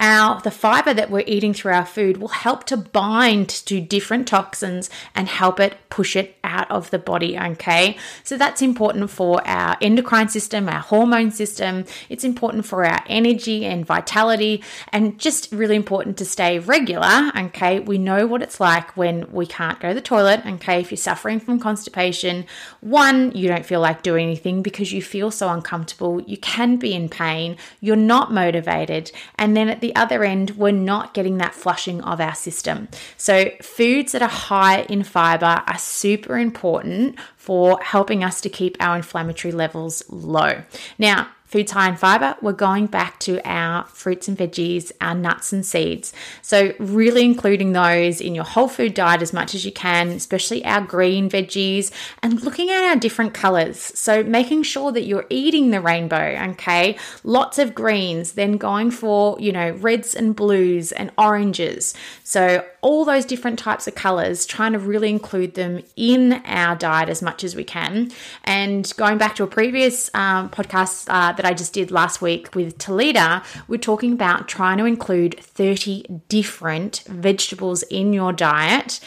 our 0.00 0.40
the 0.40 0.50
fiber 0.50 0.92
that 0.92 1.10
we're 1.10 1.24
eating 1.26 1.54
through 1.54 1.72
our 1.72 1.86
food 1.86 2.16
will 2.16 2.28
help 2.28 2.64
to 2.64 2.76
bind 2.76 3.48
to 3.48 3.80
different 3.80 4.26
toxins 4.26 4.90
and 5.14 5.28
help 5.28 5.60
it 5.60 5.76
push 5.88 6.16
it 6.16 6.36
out 6.42 6.68
of 6.70 6.90
the 6.90 6.98
body 6.98 7.38
okay? 7.38 7.96
So 8.24 8.36
that's 8.36 8.60
important 8.60 9.10
for 9.10 9.46
our 9.46 9.76
endocrine 9.80 10.28
system 10.28 10.68
our 10.68 10.80
hormone 10.80 11.30
system. 11.30 11.84
It's 12.08 12.24
important 12.24 12.66
for 12.66 12.84
our 12.84 13.02
energy 13.06 13.64
and 13.64 13.86
vitality. 13.86 14.62
And 14.92 15.18
just 15.18 15.52
really 15.52 15.76
important 15.76 16.18
to 16.18 16.24
stay 16.24 16.58
regular 16.58 17.30
okay? 17.36 17.80
We 17.80 17.98
know 17.98 18.26
what 18.26 18.42
it's 18.42 18.60
like 18.60 18.96
when 18.96 19.30
we 19.30 19.46
can't 19.46 19.78
go 19.80 19.88
to 19.88 19.94
the 19.94 20.00
toilet 20.00 20.44
okay? 20.44 20.80
If 20.80 20.90
you're 20.90 20.96
suffering 20.96 21.38
from 21.38 21.60
constipation 21.60 22.46
one 22.80 23.32
you 23.32 23.48
don't 23.48 23.64
feel 23.64 23.80
like 23.80 24.02
doing 24.02 24.26
anything 24.26 24.62
because 24.62 24.92
you 24.92 25.02
feel 25.02 25.30
so 25.30 25.48
uncomfortable. 25.48 26.20
You 26.22 26.36
can 26.36 26.76
be 26.76 26.94
in 26.94 27.08
pain. 27.08 27.56
You're 27.80 27.96
not 27.96 28.32
motivated. 28.32 29.12
And 29.38 29.56
then 29.56 29.68
at 29.68 29.80
the 29.80 29.93
other 29.96 30.24
end, 30.24 30.52
we're 30.52 30.70
not 30.70 31.14
getting 31.14 31.38
that 31.38 31.54
flushing 31.54 32.02
of 32.02 32.20
our 32.20 32.34
system. 32.34 32.88
So, 33.16 33.50
foods 33.62 34.12
that 34.12 34.22
are 34.22 34.28
high 34.28 34.82
in 34.82 35.02
fiber 35.02 35.62
are 35.66 35.78
super 35.78 36.38
important 36.38 37.18
for 37.36 37.80
helping 37.82 38.24
us 38.24 38.40
to 38.42 38.48
keep 38.48 38.76
our 38.80 38.96
inflammatory 38.96 39.52
levels 39.52 40.02
low. 40.08 40.62
Now, 40.98 41.28
foods 41.54 41.70
high 41.70 41.88
in 41.88 41.94
fiber, 41.94 42.34
we're 42.42 42.50
going 42.50 42.86
back 42.86 43.20
to 43.20 43.40
our 43.48 43.84
fruits 43.84 44.26
and 44.26 44.36
veggies, 44.36 44.90
our 45.00 45.14
nuts 45.14 45.52
and 45.52 45.64
seeds. 45.64 46.12
So, 46.42 46.74
really 46.80 47.24
including 47.24 47.74
those 47.74 48.20
in 48.20 48.34
your 48.34 48.42
whole 48.42 48.66
food 48.66 48.92
diet 48.92 49.22
as 49.22 49.32
much 49.32 49.54
as 49.54 49.64
you 49.64 49.70
can, 49.70 50.08
especially 50.08 50.64
our 50.64 50.80
green 50.80 51.30
veggies, 51.30 51.92
and 52.24 52.42
looking 52.42 52.70
at 52.70 52.82
our 52.90 52.96
different 52.96 53.34
colors. 53.34 53.78
So, 53.78 54.24
making 54.24 54.64
sure 54.64 54.90
that 54.90 55.04
you're 55.04 55.26
eating 55.30 55.70
the 55.70 55.80
rainbow, 55.80 56.36
okay? 56.50 56.96
Lots 57.22 57.60
of 57.60 57.72
greens, 57.72 58.32
then 58.32 58.56
going 58.56 58.90
for, 58.90 59.38
you 59.38 59.52
know, 59.52 59.70
reds 59.74 60.12
and 60.12 60.34
blues 60.34 60.90
and 60.90 61.12
oranges. 61.16 61.94
So, 62.24 62.64
all 62.80 63.04
those 63.04 63.24
different 63.24 63.58
types 63.58 63.86
of 63.86 63.94
colors, 63.94 64.44
trying 64.44 64.72
to 64.72 64.78
really 64.78 65.08
include 65.08 65.54
them 65.54 65.82
in 65.96 66.34
our 66.44 66.76
diet 66.76 67.08
as 67.08 67.22
much 67.22 67.42
as 67.42 67.56
we 67.56 67.64
can. 67.64 68.10
And 68.42 68.92
going 68.96 69.16
back 69.16 69.36
to 69.36 69.44
a 69.44 69.46
previous 69.46 70.10
um, 70.14 70.50
podcast 70.50 71.06
uh, 71.08 71.32
that 71.32 71.43
that 71.44 71.50
I 71.50 71.54
just 71.54 71.74
did 71.74 71.90
last 71.90 72.22
week 72.22 72.54
with 72.54 72.78
Talita, 72.78 73.44
we're 73.68 73.76
talking 73.76 74.12
about 74.12 74.48
trying 74.48 74.78
to 74.78 74.86
include 74.86 75.38
30 75.38 76.22
different 76.28 77.04
vegetables 77.06 77.82
in 77.84 78.12
your 78.12 78.32
diet 78.32 79.00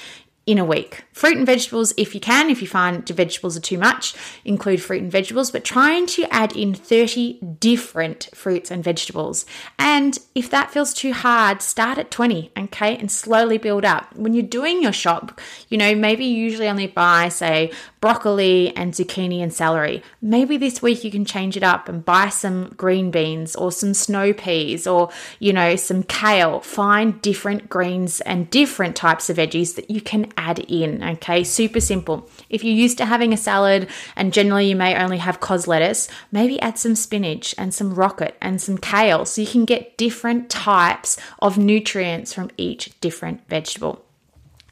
in 0.47 0.57
a 0.57 0.65
week. 0.65 1.03
Fruit 1.11 1.35
and 1.35 1.45
vegetables, 1.45 1.93
if 1.97 2.15
you 2.15 2.21
can, 2.21 2.49
if 2.49 2.61
you 2.61 2.67
find 2.67 3.07
vegetables 3.07 3.57
are 3.57 3.61
too 3.61 3.77
much, 3.77 4.15
include 4.45 4.81
fruit 4.81 5.01
and 5.01 5.11
vegetables, 5.11 5.51
but 5.51 5.65
trying 5.65 6.05
to 6.07 6.23
add 6.33 6.55
in 6.55 6.73
30 6.73 7.39
different 7.59 8.29
fruits 8.33 8.71
and 8.71 8.81
vegetables. 8.81 9.45
And 9.77 10.17
if 10.35 10.49
that 10.51 10.71
feels 10.71 10.93
too 10.93 11.11
hard, 11.11 11.61
start 11.61 11.97
at 11.97 12.11
20, 12.11 12.51
okay, 12.57 12.95
and 12.95 13.11
slowly 13.11 13.57
build 13.57 13.83
up. 13.83 14.15
When 14.15 14.33
you're 14.33 14.43
doing 14.43 14.81
your 14.81 14.93
shop, 14.93 15.41
you 15.67 15.77
know, 15.77 15.93
maybe 15.93 16.23
you 16.23 16.37
usually 16.45 16.69
only 16.69 16.87
buy, 16.87 17.27
say, 17.27 17.71
broccoli 17.99 18.73
and 18.77 18.93
zucchini 18.93 19.41
and 19.43 19.53
celery. 19.53 20.01
Maybe 20.21 20.55
this 20.55 20.81
week 20.81 21.03
you 21.03 21.11
can 21.11 21.25
change 21.25 21.57
it 21.57 21.63
up 21.63 21.89
and 21.89 22.05
buy 22.05 22.29
some 22.29 22.69
green 22.77 23.11
beans 23.11 23.53
or 23.55 23.71
some 23.71 23.93
snow 23.93 24.31
peas 24.31 24.87
or, 24.87 25.09
you 25.39 25.51
know, 25.51 25.75
some 25.75 26.03
kale. 26.03 26.61
Find 26.61 27.21
different 27.21 27.67
greens 27.67 28.21
and 28.21 28.49
different 28.49 28.95
types 28.95 29.29
of 29.29 29.35
veggies 29.35 29.75
that 29.75 29.91
you 29.91 29.99
can 29.99 30.31
add 30.37 30.59
in. 30.59 31.03
Okay, 31.03 31.43
super 31.43 31.81
simple. 31.81 32.29
If 32.49 32.63
you're 32.63 32.73
used 32.73 32.97
to 32.99 33.05
having 33.05 33.33
a 33.33 33.37
salad 33.37 33.89
and 34.15 34.31
generally 34.31 34.69
you 34.69 34.75
may 34.75 34.95
only 34.95 35.17
have 35.17 35.39
cos 35.39 35.67
lettuce, 35.67 36.07
maybe 36.31 36.59
add 36.61 36.77
some 36.77 36.95
spinach 36.95 37.53
and 37.57 37.73
some 37.73 37.93
rocket 37.93 38.37
and 38.41 38.61
some 38.61 38.77
kale 38.77 39.25
so 39.25 39.41
you 39.41 39.47
can 39.47 39.65
get 39.65 39.97
different 39.97 40.49
types 40.49 41.17
of 41.39 41.57
nutrients 41.57 42.33
from 42.33 42.49
each 42.57 42.97
different 43.01 43.47
vegetable. 43.49 44.06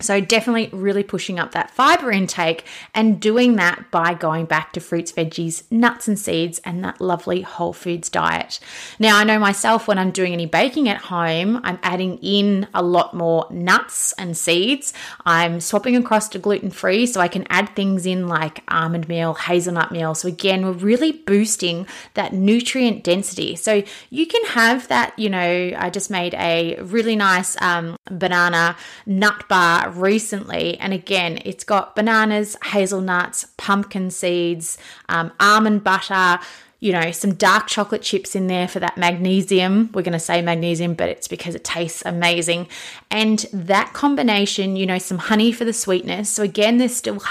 So, 0.02 0.20
definitely 0.20 0.70
really 0.78 1.04
pushing 1.04 1.40
up 1.40 1.54
that 1.54 1.72
fiber 1.72 2.12
intake 2.12 2.66
and 2.94 3.18
doing 3.18 3.56
that 3.56 3.92
by 3.92 4.14
going 4.14 4.44
back 4.44 4.74
to 4.74 4.82
fruits, 4.82 5.14
veggies, 5.14 5.64
nuts, 5.72 6.10
and 6.10 6.20
seeds 6.20 6.60
and 6.66 6.84
that 6.84 7.00
lovely 7.00 7.42
whole 7.44 7.72
foods 7.72 8.10
diet. 8.10 8.60
Now, 9.00 9.18
I 9.18 9.24
know 9.24 9.40
myself 9.40 9.88
when 9.88 9.98
I'm 9.98 10.12
doing 10.12 10.34
any 10.34 10.48
baking 10.48 10.90
at 10.90 10.98
home, 10.98 11.62
I'm 11.64 11.80
adding 11.82 12.18
in 12.18 12.68
a 12.74 12.84
lot 12.84 13.14
more 13.14 13.48
nuts 13.50 14.14
and 14.18 14.36
seeds. 14.36 14.92
I'm 15.26 15.62
swapping 15.62 15.96
across 15.96 16.28
to 16.30 16.40
gluten 16.40 16.72
free 16.72 17.06
so 17.06 17.22
I 17.22 17.30
can 17.30 17.48
add 17.50 17.74
things 17.74 18.06
in 18.06 18.28
like 18.28 18.64
almond 18.68 19.08
meal, 19.08 19.34
hazelnut 19.34 19.94
meal. 19.94 20.14
So, 20.14 20.28
again, 20.28 20.66
we're 20.66 20.74
really 20.74 21.14
boosting 21.14 21.88
that 22.16 22.34
nutrient 22.34 23.06
density. 23.06 23.56
So, 23.56 23.82
you 24.10 24.28
can 24.28 24.44
have 24.48 24.90
that, 24.90 25.18
you 25.18 25.30
know, 25.30 25.72
I 25.78 25.90
just 25.90 26.12
made 26.12 26.34
a 26.34 26.82
really 26.82 27.16
nice 27.16 27.56
um, 27.62 27.96
banana 28.12 28.76
nut 29.06 29.48
bar 29.48 29.85
recently. 29.94 30.78
And 30.80 30.94
again, 30.94 31.42
it's 31.46 31.64
got 31.64 31.96
bananas, 31.96 32.56
hazelnuts, 32.64 33.48
pumpkin 33.58 34.12
seeds, 34.12 34.78
um, 35.10 35.32
almond 35.40 35.84
butter, 35.84 36.40
you 36.86 36.92
know, 36.92 37.12
some 37.12 37.34
dark 37.34 37.68
chocolate 37.68 38.04
chips 38.04 38.36
in 38.36 38.46
there 38.46 38.68
for 38.68 38.80
that 38.80 38.98
magnesium. 38.98 39.90
We're 39.94 40.04
going 40.04 40.14
to 40.14 40.20
say 40.20 40.42
magnesium, 40.44 40.94
but 40.94 41.10
it's 41.10 41.28
because 41.28 41.56
it 41.56 41.64
tastes 41.64 42.04
amazing. 42.06 42.68
And 43.10 43.40
that 43.52 43.94
combination, 43.94 44.76
you 44.76 44.86
know, 44.86 45.00
some 45.00 45.18
honey 45.18 45.52
for 45.52 45.66
the 45.66 45.74
sweetness. 45.74 46.30
So 46.30 46.44
again, 46.44 46.78
there's 46.78 46.96
still 46.96 47.22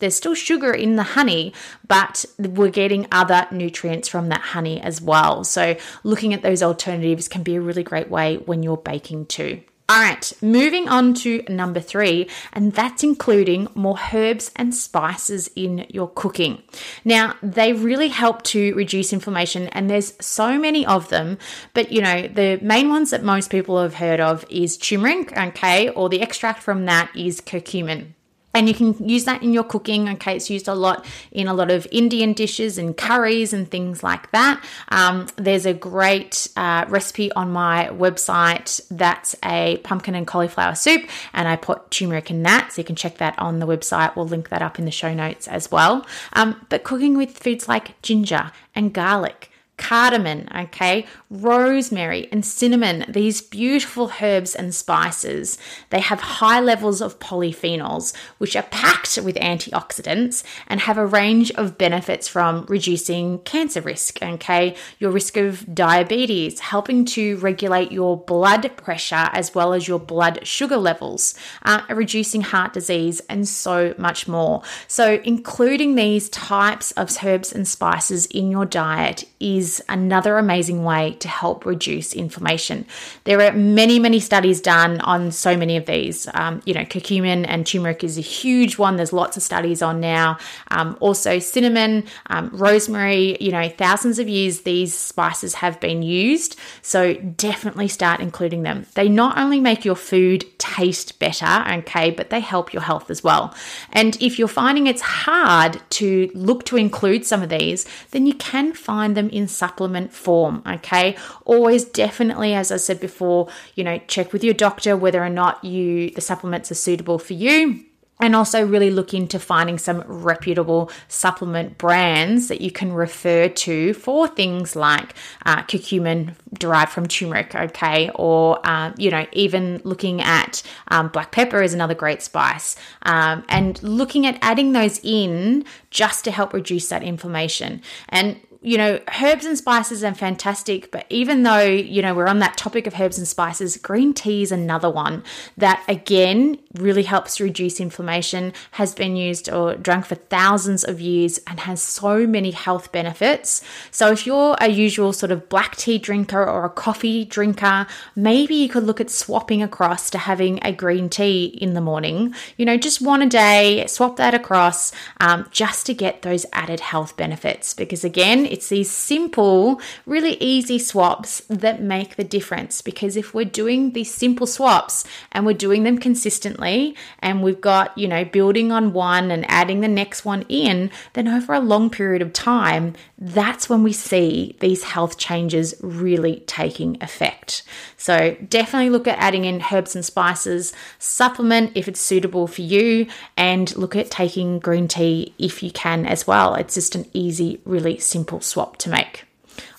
there's 0.00 0.16
still 0.16 0.34
sugar 0.34 0.72
in 0.72 0.96
the 0.96 1.02
honey, 1.02 1.52
but 1.86 2.24
we're 2.38 2.70
getting 2.70 3.06
other 3.12 3.46
nutrients 3.52 4.08
from 4.08 4.28
that 4.30 4.40
honey 4.40 4.80
as 4.80 5.00
well. 5.00 5.44
So 5.44 5.76
looking 6.02 6.34
at 6.34 6.42
those 6.42 6.62
alternatives 6.62 7.28
can 7.28 7.44
be 7.44 7.54
a 7.54 7.60
really 7.60 7.84
great 7.84 8.10
way 8.10 8.38
when 8.38 8.64
you're 8.64 8.76
baking 8.76 9.26
too. 9.26 9.60
All 9.88 10.00
right, 10.00 10.32
moving 10.42 10.88
on 10.88 11.14
to 11.14 11.44
number 11.48 11.78
three, 11.78 12.28
and 12.52 12.72
that's 12.72 13.04
including 13.04 13.68
more 13.76 13.96
herbs 14.12 14.50
and 14.56 14.74
spices 14.74 15.48
in 15.54 15.86
your 15.88 16.08
cooking. 16.08 16.64
Now, 17.04 17.36
they 17.40 17.72
really 17.72 18.08
help 18.08 18.42
to 18.44 18.74
reduce 18.74 19.12
inflammation, 19.12 19.68
and 19.68 19.88
there's 19.88 20.14
so 20.20 20.58
many 20.58 20.84
of 20.84 21.08
them, 21.10 21.38
but 21.72 21.92
you 21.92 22.02
know, 22.02 22.26
the 22.26 22.58
main 22.62 22.88
ones 22.88 23.10
that 23.10 23.22
most 23.22 23.48
people 23.48 23.80
have 23.80 23.94
heard 23.94 24.18
of 24.18 24.44
is 24.50 24.76
turmeric, 24.76 25.36
okay, 25.38 25.88
or 25.90 26.08
the 26.08 26.20
extract 26.20 26.64
from 26.64 26.86
that 26.86 27.14
is 27.14 27.40
curcumin 27.40 28.14
and 28.56 28.68
you 28.68 28.74
can 28.74 29.06
use 29.06 29.24
that 29.26 29.42
in 29.42 29.52
your 29.52 29.64
cooking. 29.64 30.08
Okay, 30.08 30.34
it's 30.34 30.48
used 30.48 30.66
a 30.66 30.74
lot 30.74 31.04
in 31.30 31.46
a 31.46 31.52
lot 31.52 31.70
of 31.70 31.86
Indian 31.92 32.32
dishes 32.32 32.78
and 32.78 32.96
curries 32.96 33.52
and 33.52 33.70
things 33.70 34.02
like 34.02 34.30
that. 34.30 34.64
Um, 34.88 35.26
there's 35.36 35.66
a 35.66 35.74
great 35.74 36.48
uh, 36.56 36.86
recipe 36.88 37.30
on 37.32 37.52
my 37.52 37.90
website 37.92 38.80
that's 38.90 39.36
a 39.44 39.76
pumpkin 39.84 40.14
and 40.14 40.26
cauliflower 40.26 40.74
soup, 40.74 41.02
and 41.34 41.46
I 41.46 41.56
put 41.56 41.90
turmeric 41.90 42.30
in 42.30 42.42
that, 42.44 42.72
so 42.72 42.80
you 42.80 42.84
can 42.84 42.96
check 42.96 43.18
that 43.18 43.38
on 43.38 43.58
the 43.58 43.66
website. 43.66 44.16
We'll 44.16 44.26
link 44.26 44.48
that 44.48 44.62
up 44.62 44.78
in 44.78 44.86
the 44.86 44.90
show 44.90 45.12
notes 45.12 45.46
as 45.46 45.70
well. 45.70 46.06
Um, 46.32 46.64
but 46.70 46.82
cooking 46.82 47.16
with 47.16 47.36
foods 47.36 47.68
like 47.68 48.00
ginger 48.00 48.52
and 48.74 48.92
garlic 48.94 49.50
cardamom, 49.76 50.48
okay, 50.56 51.06
rosemary 51.30 52.28
and 52.32 52.44
cinnamon, 52.44 53.04
these 53.08 53.40
beautiful 53.40 54.10
herbs 54.20 54.54
and 54.54 54.74
spices. 54.74 55.58
They 55.90 56.00
have 56.00 56.20
high 56.20 56.60
levels 56.60 57.00
of 57.00 57.18
polyphenols, 57.18 58.14
which 58.38 58.56
are 58.56 58.62
packed 58.62 59.18
with 59.18 59.36
antioxidants 59.36 60.42
and 60.66 60.80
have 60.80 60.98
a 60.98 61.06
range 61.06 61.50
of 61.52 61.78
benefits 61.78 62.26
from 62.26 62.64
reducing 62.68 63.38
cancer 63.40 63.80
risk, 63.80 64.22
okay, 64.22 64.74
your 64.98 65.10
risk 65.10 65.36
of 65.36 65.74
diabetes, 65.74 66.60
helping 66.60 67.04
to 67.04 67.36
regulate 67.36 67.92
your 67.92 68.16
blood 68.16 68.76
pressure 68.76 69.28
as 69.32 69.54
well 69.54 69.72
as 69.72 69.86
your 69.86 69.98
blood 69.98 70.46
sugar 70.46 70.76
levels, 70.76 71.34
uh, 71.62 71.82
reducing 71.90 72.40
heart 72.40 72.72
disease, 72.72 73.20
and 73.28 73.46
so 73.46 73.94
much 73.98 74.26
more. 74.26 74.62
So, 74.88 75.20
including 75.24 75.94
these 75.94 76.28
types 76.30 76.92
of 76.92 77.16
herbs 77.24 77.52
and 77.52 77.68
spices 77.68 78.26
in 78.26 78.50
your 78.50 78.64
diet 78.64 79.24
is 79.38 79.65
is 79.66 79.82
another 79.88 80.38
amazing 80.38 80.84
way 80.84 81.16
to 81.18 81.28
help 81.28 81.66
reduce 81.66 82.14
inflammation. 82.14 82.86
There 83.24 83.40
are 83.42 83.52
many, 83.52 83.98
many 83.98 84.20
studies 84.20 84.60
done 84.60 85.00
on 85.00 85.32
so 85.32 85.56
many 85.56 85.76
of 85.76 85.86
these. 85.86 86.28
Um, 86.34 86.62
you 86.64 86.74
know, 86.74 86.84
curcumin 86.84 87.44
and 87.48 87.66
turmeric 87.66 88.04
is 88.04 88.16
a 88.16 88.22
huge 88.22 88.78
one. 88.78 88.96
There's 88.96 89.12
lots 89.12 89.36
of 89.36 89.42
studies 89.42 89.82
on 89.82 90.00
now. 90.00 90.38
Um, 90.70 90.96
also, 91.00 91.38
cinnamon, 91.38 92.04
um, 92.26 92.50
rosemary, 92.52 93.36
you 93.40 93.50
know, 93.50 93.68
thousands 93.68 94.18
of 94.18 94.28
years 94.28 94.60
these 94.60 94.94
spices 94.94 95.54
have 95.54 95.80
been 95.80 96.02
used. 96.02 96.56
So 96.82 97.14
definitely 97.14 97.88
start 97.88 98.20
including 98.20 98.62
them. 98.62 98.86
They 98.94 99.08
not 99.08 99.36
only 99.38 99.60
make 99.60 99.84
your 99.84 99.96
food 99.96 100.44
taste 100.58 101.18
better, 101.18 101.64
okay, 101.78 102.10
but 102.10 102.30
they 102.30 102.40
help 102.40 102.72
your 102.72 102.82
health 102.82 103.10
as 103.10 103.24
well. 103.24 103.54
And 103.92 104.16
if 104.22 104.38
you're 104.38 104.48
finding 104.48 104.86
it's 104.86 105.02
hard 105.02 105.80
to 105.90 106.30
look 106.34 106.64
to 106.66 106.76
include 106.76 107.26
some 107.26 107.42
of 107.42 107.48
these, 107.48 107.86
then 108.12 108.26
you 108.26 108.34
can 108.34 108.72
find 108.72 109.16
them 109.16 109.28
in 109.30 109.48
supplement 109.56 110.12
form. 110.12 110.62
Okay. 110.66 111.16
Always 111.44 111.84
definitely, 111.84 112.54
as 112.54 112.70
I 112.70 112.76
said 112.76 113.00
before, 113.00 113.48
you 113.74 113.84
know, 113.84 113.98
check 114.06 114.32
with 114.32 114.44
your 114.44 114.54
doctor 114.54 114.96
whether 114.96 115.22
or 115.22 115.30
not 115.30 115.64
you 115.64 116.10
the 116.10 116.20
supplements 116.20 116.70
are 116.70 116.74
suitable 116.74 117.18
for 117.18 117.34
you 117.34 117.84
and 118.20 118.34
also 118.34 118.64
really 118.66 118.90
look 118.90 119.12
into 119.12 119.38
finding 119.38 119.78
some 119.78 120.02
reputable 120.06 120.90
supplement 121.08 121.76
brands 121.76 122.48
that 122.48 122.60
you 122.60 122.70
can 122.70 122.92
refer 122.92 123.48
to 123.48 123.92
for 123.94 124.26
things 124.26 124.74
like 124.74 125.14
uh, 125.44 125.62
curcumin 125.64 126.34
derived 126.54 126.90
from 126.90 127.06
turmeric, 127.06 127.54
okay, 127.54 128.10
or 128.14 128.66
um, 128.68 128.94
you 128.96 129.10
know 129.10 129.26
even 129.32 129.80
looking 129.84 130.20
at 130.20 130.62
um, 130.88 131.08
black 131.08 131.30
pepper 131.30 131.62
is 131.62 131.74
another 131.74 131.94
great 131.94 132.22
spice, 132.22 132.76
um, 133.02 133.44
and 133.48 133.82
looking 133.82 134.26
at 134.26 134.38
adding 134.40 134.72
those 134.72 134.98
in 135.02 135.64
just 135.90 136.24
to 136.24 136.30
help 136.30 136.52
reduce 136.52 136.88
that 136.88 137.02
inflammation. 137.02 137.82
And 138.08 138.40
you 138.66 138.76
know, 138.76 138.98
herbs 139.22 139.44
and 139.44 139.56
spices 139.56 140.02
are 140.02 140.12
fantastic, 140.12 140.90
but 140.90 141.06
even 141.08 141.44
though, 141.44 141.62
you 141.62 142.02
know, 142.02 142.12
we're 142.12 142.26
on 142.26 142.40
that 142.40 142.56
topic 142.56 142.88
of 142.88 142.98
herbs 142.98 143.16
and 143.16 143.28
spices, 143.28 143.76
green 143.76 144.12
tea 144.12 144.42
is 144.42 144.50
another 144.50 144.90
one 144.90 145.22
that 145.56 145.84
again 145.86 146.58
really 146.74 147.04
helps 147.04 147.40
reduce 147.40 147.78
inflammation, 147.78 148.52
has 148.72 148.92
been 148.92 149.14
used 149.14 149.48
or 149.48 149.76
drunk 149.76 150.06
for 150.06 150.16
thousands 150.16 150.82
of 150.82 151.00
years 151.00 151.38
and 151.46 151.60
has 151.60 151.80
so 151.80 152.26
many 152.26 152.50
health 152.50 152.90
benefits. 152.90 153.62
So 153.92 154.10
if 154.10 154.26
you're 154.26 154.56
a 154.60 154.66
usual 154.66 155.12
sort 155.12 155.30
of 155.30 155.48
black 155.48 155.76
tea 155.76 155.98
drinker 155.98 156.44
or 156.44 156.64
a 156.64 156.68
coffee 156.68 157.24
drinker, 157.24 157.86
maybe 158.16 158.56
you 158.56 158.68
could 158.68 158.82
look 158.82 159.00
at 159.00 159.10
swapping 159.10 159.62
across 159.62 160.10
to 160.10 160.18
having 160.18 160.58
a 160.62 160.72
green 160.72 161.08
tea 161.08 161.44
in 161.44 161.74
the 161.74 161.80
morning. 161.80 162.34
You 162.56 162.66
know, 162.66 162.76
just 162.76 163.00
one 163.00 163.22
a 163.22 163.28
day, 163.28 163.86
swap 163.86 164.16
that 164.16 164.34
across 164.34 164.90
um, 165.20 165.46
just 165.52 165.86
to 165.86 165.94
get 165.94 166.22
those 166.22 166.44
added 166.52 166.80
health 166.80 167.16
benefits. 167.16 167.72
Because 167.72 168.02
again, 168.02 168.55
it's 168.56 168.70
these 168.70 168.90
simple, 168.90 169.80
really 170.06 170.38
easy 170.40 170.78
swaps 170.78 171.42
that 171.48 171.82
make 171.82 172.16
the 172.16 172.24
difference. 172.24 172.80
Because 172.80 173.14
if 173.14 173.34
we're 173.34 173.44
doing 173.44 173.92
these 173.92 174.12
simple 174.12 174.46
swaps 174.46 175.04
and 175.30 175.44
we're 175.44 175.52
doing 175.52 175.82
them 175.84 175.98
consistently 175.98 176.96
and 177.18 177.42
we've 177.42 177.60
got, 177.60 177.96
you 177.98 178.08
know, 178.08 178.24
building 178.24 178.72
on 178.72 178.94
one 178.94 179.30
and 179.30 179.44
adding 179.50 179.80
the 179.80 179.88
next 179.88 180.24
one 180.24 180.46
in, 180.48 180.90
then 181.12 181.28
over 181.28 181.52
a 181.52 181.60
long 181.60 181.90
period 181.90 182.22
of 182.22 182.32
time, 182.32 182.94
that's 183.18 183.68
when 183.68 183.82
we 183.82 183.92
see 183.92 184.56
these 184.60 184.84
health 184.84 185.18
changes 185.18 185.74
really 185.82 186.40
taking 186.46 186.96
effect. 187.02 187.62
So 187.98 188.36
definitely 188.48 188.88
look 188.88 189.06
at 189.06 189.18
adding 189.18 189.44
in 189.44 189.62
herbs 189.70 189.94
and 189.94 190.04
spices, 190.04 190.72
supplement 190.98 191.72
if 191.74 191.88
it's 191.88 192.00
suitable 192.00 192.46
for 192.46 192.62
you, 192.62 193.06
and 193.36 193.76
look 193.76 193.96
at 193.96 194.10
taking 194.10 194.60
green 194.60 194.88
tea 194.88 195.34
if 195.38 195.62
you 195.62 195.70
can 195.70 196.06
as 196.06 196.26
well. 196.26 196.54
It's 196.54 196.74
just 196.74 196.94
an 196.94 197.06
easy, 197.12 197.60
really 197.64 197.98
simple 197.98 198.35
swap 198.40 198.76
to 198.78 198.90
make. 198.90 199.24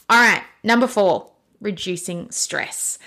All 0.09 0.17
right, 0.21 0.43
number 0.63 0.87
four, 0.87 1.31
reducing 1.61 2.31
stress. 2.31 2.97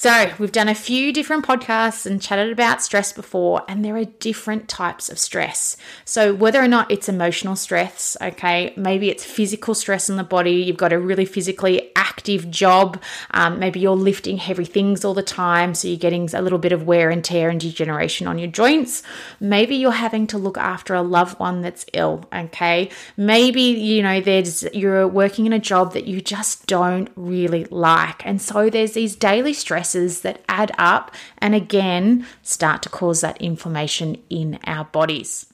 So, 0.00 0.32
we've 0.38 0.50
done 0.50 0.70
a 0.70 0.74
few 0.74 1.12
different 1.12 1.44
podcasts 1.44 2.06
and 2.06 2.22
chatted 2.22 2.50
about 2.50 2.80
stress 2.80 3.12
before, 3.12 3.64
and 3.68 3.84
there 3.84 3.98
are 3.98 4.06
different 4.06 4.66
types 4.66 5.10
of 5.10 5.18
stress. 5.18 5.76
So, 6.06 6.32
whether 6.32 6.58
or 6.58 6.68
not 6.68 6.90
it's 6.90 7.10
emotional 7.10 7.54
stress, 7.54 8.16
okay, 8.18 8.72
maybe 8.78 9.10
it's 9.10 9.22
physical 9.22 9.74
stress 9.74 10.08
in 10.08 10.16
the 10.16 10.24
body, 10.24 10.52
you've 10.52 10.78
got 10.78 10.94
a 10.94 10.98
really 10.98 11.26
physically 11.26 11.94
active 11.96 12.50
job, 12.50 13.02
um, 13.32 13.58
maybe 13.58 13.78
you're 13.78 13.94
lifting 13.94 14.38
heavy 14.38 14.64
things 14.64 15.04
all 15.04 15.12
the 15.12 15.22
time, 15.22 15.74
so 15.74 15.86
you're 15.86 15.98
getting 15.98 16.34
a 16.34 16.40
little 16.40 16.58
bit 16.58 16.72
of 16.72 16.86
wear 16.86 17.10
and 17.10 17.22
tear 17.22 17.50
and 17.50 17.60
degeneration 17.60 18.26
on 18.26 18.38
your 18.38 18.48
joints. 18.48 19.02
Maybe 19.38 19.76
you're 19.76 19.90
having 19.90 20.26
to 20.28 20.38
look 20.38 20.56
after 20.56 20.94
a 20.94 21.02
loved 21.02 21.38
one 21.38 21.60
that's 21.60 21.84
ill, 21.92 22.24
okay, 22.32 22.88
maybe 23.18 23.60
you 23.60 24.02
know, 24.02 24.22
there's 24.22 24.62
you're 24.72 25.06
working 25.06 25.44
in 25.44 25.52
a 25.52 25.58
job 25.58 25.92
that 25.92 26.06
you 26.06 26.22
just 26.22 26.64
don't 26.66 27.10
really 27.16 27.66
like, 27.66 28.24
and 28.24 28.40
so 28.40 28.70
there's 28.70 28.92
these 28.92 29.14
daily 29.14 29.52
stress 29.52 29.89
stresses 29.90 30.20
that 30.20 30.42
add 30.48 30.72
up 30.78 31.14
and 31.38 31.54
again 31.54 32.26
start 32.42 32.82
to 32.82 32.88
cause 32.88 33.20
that 33.20 33.40
inflammation 33.40 34.16
in 34.28 34.58
our 34.64 34.84
bodies. 34.84 35.46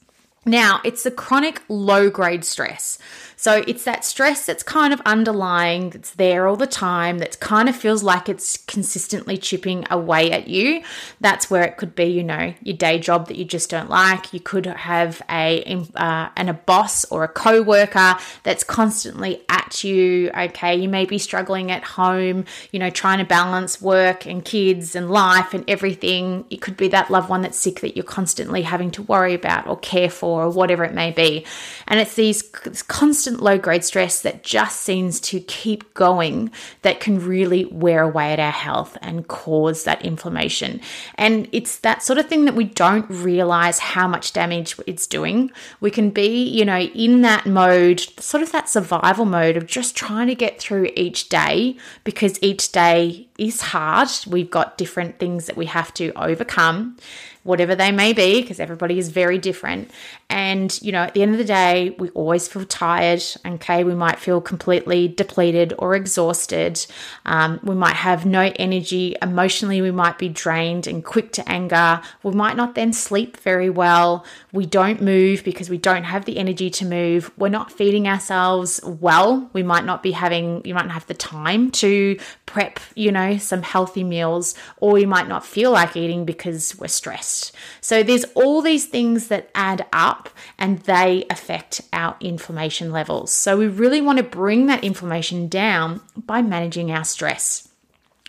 Now, 0.49 0.81
it's 0.85 1.03
the 1.03 1.11
chronic 1.11 1.61
low 1.69 2.09
grade 2.09 2.45
stress. 2.45 2.99
So 3.35 3.65
it's 3.67 3.83
that 3.85 4.05
stress 4.05 4.47
that's 4.47 4.63
kind 4.63 4.95
of 4.95 5.01
underlying, 5.05 5.91
that's 5.91 6.13
there 6.13 6.47
all 6.47 6.55
the 6.57 6.69
time, 6.69 7.19
that 7.19 7.41
kind 7.41 7.69
of 7.69 7.75
feels 7.75 8.05
like 8.05 8.29
it's 8.29 8.57
consistently 8.57 9.37
chipping 9.37 9.85
away 9.91 10.31
at 10.31 10.47
you. 10.47 10.83
That's 11.21 11.51
where 11.51 11.65
it 11.65 11.77
could 11.77 11.97
be, 11.97 12.05
you 12.05 12.23
know, 12.23 12.55
your 12.63 12.77
day 12.77 13.01
job 13.01 13.27
that 13.27 13.37
you 13.37 13.45
just 13.45 13.71
don't 13.71 13.91
like. 13.91 14.33
You 14.33 14.39
could 14.39 14.67
have 14.67 15.21
a 15.29 15.85
uh, 15.97 16.29
and 16.37 16.49
a 16.49 16.55
boss 16.55 17.05
or 17.07 17.25
a 17.25 17.29
co-worker 17.29 18.17
that's 18.45 18.63
constantly 18.63 19.43
at 19.67 19.85
you. 19.85 20.31
Okay, 20.31 20.77
you 20.77 20.89
may 20.89 21.05
be 21.05 21.19
struggling 21.19 21.71
at 21.71 21.85
home, 21.85 22.45
you 22.73 22.79
know, 22.79 22.91
trying 22.91 23.19
to 23.19 23.25
balance 23.25 23.81
work 23.81 24.27
and 24.27 24.45
kids 24.45 24.97
and 24.97 25.11
life 25.11 25.55
and 25.55 25.65
everything. 25.69 26.45
It 26.51 26.61
could 26.63 26.77
be 26.77 26.89
that 26.89 27.11
loved 27.11 27.29
one 27.29 27.43
that's 27.43 27.59
sick 27.59 27.81
that 27.81 27.97
you're 27.97 28.05
constantly 28.05 28.63
having 28.63 28.91
to 28.93 29.03
worry 29.03 29.35
about 29.35 29.67
or 29.67 29.79
care 29.79 30.11
for 30.11 30.45
or 30.45 30.51
whatever 30.51 30.85
it 30.85 30.95
may 30.95 31.11
be. 31.11 31.45
And 31.87 32.01
it's 32.01 32.15
these 32.15 32.43
constant 32.43 33.27
constant 33.27 33.43
low 33.43 33.59
grade 33.59 33.83
stress 33.85 34.23
that 34.23 34.43
just 34.43 34.81
seems 34.83 35.19
to 35.19 35.41
keep 35.41 35.93
going 35.95 36.51
that 36.83 37.01
can 37.01 37.19
really 37.19 37.65
wear 37.65 38.03
away 38.03 38.33
at 38.33 38.39
our 38.39 38.53
health 38.53 38.97
and 39.03 39.27
cause 39.27 39.85
that 39.85 40.05
inflammation. 40.05 40.81
And 41.17 41.49
it's 41.51 41.79
that 41.79 42.03
sort 42.03 42.19
of 42.19 42.29
thing 42.29 42.45
that 42.45 42.55
we 42.55 42.65
don't 42.65 43.09
realize 43.09 43.79
how 43.79 44.07
much 44.07 44.33
damage 44.33 44.79
it's 44.87 45.07
doing. 45.07 45.51
We 45.81 45.91
can 45.91 46.11
be, 46.11 46.45
you 46.45 46.65
know, 46.65 46.79
in 46.79 47.23
that 47.23 47.47
mode, 47.47 48.01
sort 48.21 48.43
of 48.43 48.53
that 48.53 48.69
survival 48.69 49.25
mode 49.25 49.56
of 49.57 49.67
just 49.67 49.97
trying 49.97 50.27
to 50.29 50.35
get 50.35 50.59
through 50.59 50.91
each 50.97 51.29
day 51.29 51.77
because 52.05 52.39
each 52.43 52.73
day 52.73 53.29
is 53.39 53.61
hard. 53.61 54.09
We've 54.27 54.51
got 54.51 54.79
different 54.79 55.19
things 55.19 55.47
that 55.47 55.57
we 55.57 55.67
have 55.67 55.93
to 55.95 56.13
overcome 56.17 56.97
whatever 57.43 57.77
they 57.77 57.93
may 57.93 58.13
be, 58.13 58.41
because 58.43 58.59
everybody 58.59 58.99
is 58.99 59.09
very 59.09 59.39
different. 59.39 59.91
And, 60.29 60.77
you 60.83 60.93
know, 60.93 61.03
at 61.03 61.15
the 61.15 61.23
end 61.23 61.33
of 61.33 61.39
the 61.39 61.45
day, 61.45 61.95
we 61.99 62.11
always 62.11 62.49
feel 62.49 62.65
tired. 62.65 63.23
Okay. 63.47 63.85
We 63.85 63.95
might 63.95 64.19
feel 64.19 64.41
completely 64.41 65.09
depleted 65.09 65.73
or 65.79 65.95
exhausted. 65.95 66.85
Um, 67.25 67.61
we 67.63 67.75
might 67.75 67.97
have 67.97 68.27
no 68.27 68.53
energy. 68.57 69.17
Emotionally, 69.23 69.81
we 69.81 69.93
might 69.93 70.19
be 70.19 70.29
drained 70.29 70.87
and 70.87 71.05
quick 71.05 71.33
to 71.33 71.49
anger. 71.49 72.01
We 72.23 72.33
might 72.33 72.57
not 72.57 72.75
then 72.75 72.93
sleep 72.93 73.37
very 73.39 73.71
well. 73.71 74.25
We 74.53 74.67
don't 74.67 75.01
move 75.01 75.45
because 75.45 75.71
we 75.71 75.79
don't 75.79 76.05
have 76.05 76.25
the 76.25 76.39
energy 76.39 76.71
to 76.71 76.85
move. 76.85 77.31
We're 77.37 77.49
not 77.49 77.71
feeding 77.71 78.09
ourselves 78.09 78.81
well. 78.85 79.49
We 79.53 79.63
might 79.63 79.85
not 79.85 80.03
be 80.03 80.13
having, 80.13 80.63
you 80.65 80.75
might 80.75 80.87
not 80.87 80.95
have 80.95 81.07
the 81.07 81.15
time 81.15 81.71
to 81.73 82.19
prep, 82.47 82.81
you 82.95 83.13
know, 83.13 83.39
some 83.39 83.63
healthy 83.63 84.03
meals, 84.03 84.55
or 84.79 84.93
we 84.93 85.07
might 85.07 85.29
not 85.29 85.45
feel 85.45 85.71
like 85.71 85.97
eating 85.97 86.25
because 86.25 86.77
we're 86.79 86.89
stressed. 86.89 87.53
So 87.81 88.03
there's 88.03 88.25
all 88.35 88.63
these 88.63 88.87
things 88.87 89.29
that 89.29 89.51
add 89.55 89.87
up 89.93 90.16
and 90.59 90.79
they 90.81 91.25
affect 91.31 91.81
our 91.93 92.17
inflammation 92.21 92.93
levels. 92.93 93.33
So 93.33 93.57
we 93.57 93.69
really 93.69 94.01
want 94.01 94.19
to 94.19 94.25
bring 94.25 94.67
that 94.67 94.85
inflammation 94.85 95.49
down 95.49 96.01
by 96.17 96.43
managing 96.43 96.91
our 96.91 97.05
stress. 97.05 97.69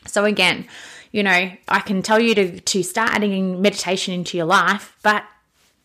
So 0.06 0.26
again, 0.26 0.68
you 1.12 1.24
know, 1.24 1.52
I 1.68 1.80
can 1.80 2.02
tell 2.02 2.20
you 2.20 2.36
to, 2.36 2.60
to 2.60 2.84
start 2.84 3.14
adding 3.14 3.62
meditation 3.62 4.14
into 4.14 4.38
your 4.38 4.46
life, 4.46 4.96
but 5.04 5.24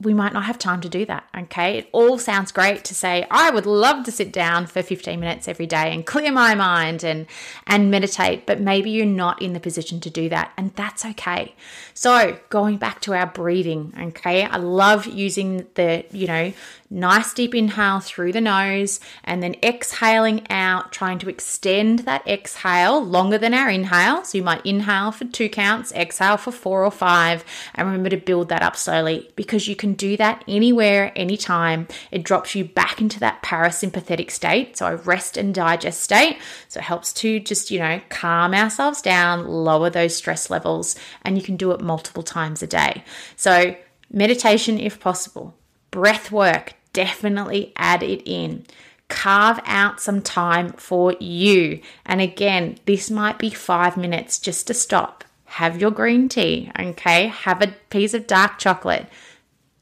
we 0.02 0.14
might 0.14 0.32
not 0.32 0.44
have 0.44 0.58
time 0.58 0.80
to 0.80 0.88
do 0.88 1.04
that. 1.06 1.24
Okay. 1.36 1.78
It 1.78 1.88
all 1.92 2.18
sounds 2.18 2.52
great 2.52 2.84
to 2.84 2.94
say, 2.94 3.26
I 3.30 3.50
would 3.50 3.66
love 3.66 4.04
to 4.04 4.12
sit 4.12 4.32
down 4.32 4.66
for 4.66 4.82
15 4.82 5.18
minutes 5.18 5.48
every 5.48 5.66
day 5.66 5.92
and 5.92 6.04
clear 6.04 6.32
my 6.32 6.54
mind 6.54 7.04
and, 7.04 7.26
and 7.66 7.90
meditate, 7.90 8.46
but 8.46 8.60
maybe 8.60 8.90
you're 8.90 9.06
not 9.06 9.40
in 9.40 9.52
the 9.52 9.60
position 9.60 10.00
to 10.00 10.10
do 10.10 10.28
that. 10.28 10.52
And 10.56 10.74
that's 10.74 11.04
okay. 11.04 11.54
So 11.94 12.38
going 12.48 12.76
back 12.78 13.00
to 13.02 13.14
our 13.14 13.26
breathing. 13.26 13.94
Okay. 13.98 14.44
I 14.44 14.56
love 14.56 15.06
using 15.06 15.66
the, 15.74 16.04
you 16.10 16.26
know, 16.26 16.52
nice 16.92 17.32
deep 17.32 17.54
inhale 17.54 18.00
through 18.00 18.32
the 18.32 18.40
nose 18.40 19.00
and 19.24 19.42
then 19.42 19.56
exhaling 19.62 20.46
out, 20.50 20.92
trying 20.92 21.18
to 21.18 21.28
extend 21.28 22.00
that 22.00 22.26
exhale 22.28 23.02
longer 23.02 23.38
than 23.38 23.54
our 23.54 23.70
inhale. 23.70 24.22
So 24.24 24.38
you 24.38 24.44
might 24.44 24.64
inhale 24.66 25.10
for 25.10 25.24
two 25.24 25.48
counts, 25.48 25.90
exhale 25.92 26.36
for 26.36 26.52
four 26.52 26.84
or 26.84 26.90
five, 26.90 27.44
and 27.74 27.86
remember 27.86 28.10
to 28.10 28.16
build 28.18 28.50
that 28.50 28.62
up 28.62 28.76
slowly 28.76 29.30
because 29.36 29.66
you 29.66 29.74
can 29.74 29.94
do 29.94 30.16
that 30.18 30.44
anywhere, 30.46 31.12
anytime. 31.16 31.88
It 32.10 32.24
drops 32.24 32.54
you 32.54 32.64
back 32.64 33.00
into 33.00 33.18
that 33.20 33.42
parasympathetic 33.42 34.30
state, 34.30 34.76
so 34.76 34.86
a 34.86 34.96
rest 34.96 35.36
and 35.36 35.54
digest 35.54 36.02
state. 36.02 36.38
So 36.68 36.78
it 36.80 36.84
helps 36.84 37.12
to 37.14 37.40
just, 37.40 37.70
you 37.70 37.78
know, 37.78 38.00
calm 38.10 38.52
ourselves 38.54 39.00
down, 39.00 39.46
lower 39.46 39.88
those 39.88 40.14
stress 40.14 40.50
levels, 40.50 40.94
and 41.22 41.38
you 41.38 41.42
can 41.42 41.56
do 41.56 41.70
it 41.72 41.80
multiple 41.80 42.22
times 42.22 42.62
a 42.62 42.66
day. 42.66 43.02
So 43.36 43.74
meditation 44.10 44.78
if 44.78 45.00
possible, 45.00 45.56
breath 45.90 46.30
work, 46.30 46.74
definitely 46.92 47.72
add 47.76 48.02
it 48.02 48.22
in. 48.24 48.64
Carve 49.08 49.60
out 49.66 50.00
some 50.00 50.22
time 50.22 50.72
for 50.72 51.14
you. 51.20 51.80
And 52.06 52.20
again, 52.20 52.78
this 52.86 53.10
might 53.10 53.38
be 53.38 53.50
five 53.50 53.96
minutes 53.96 54.38
just 54.38 54.66
to 54.68 54.74
stop. 54.74 55.24
Have 55.44 55.80
your 55.80 55.90
green 55.90 56.28
tea, 56.28 56.70
okay? 56.78 57.26
Have 57.26 57.60
a 57.60 57.74
piece 57.90 58.14
of 58.14 58.26
dark 58.26 58.58
chocolate. 58.58 59.06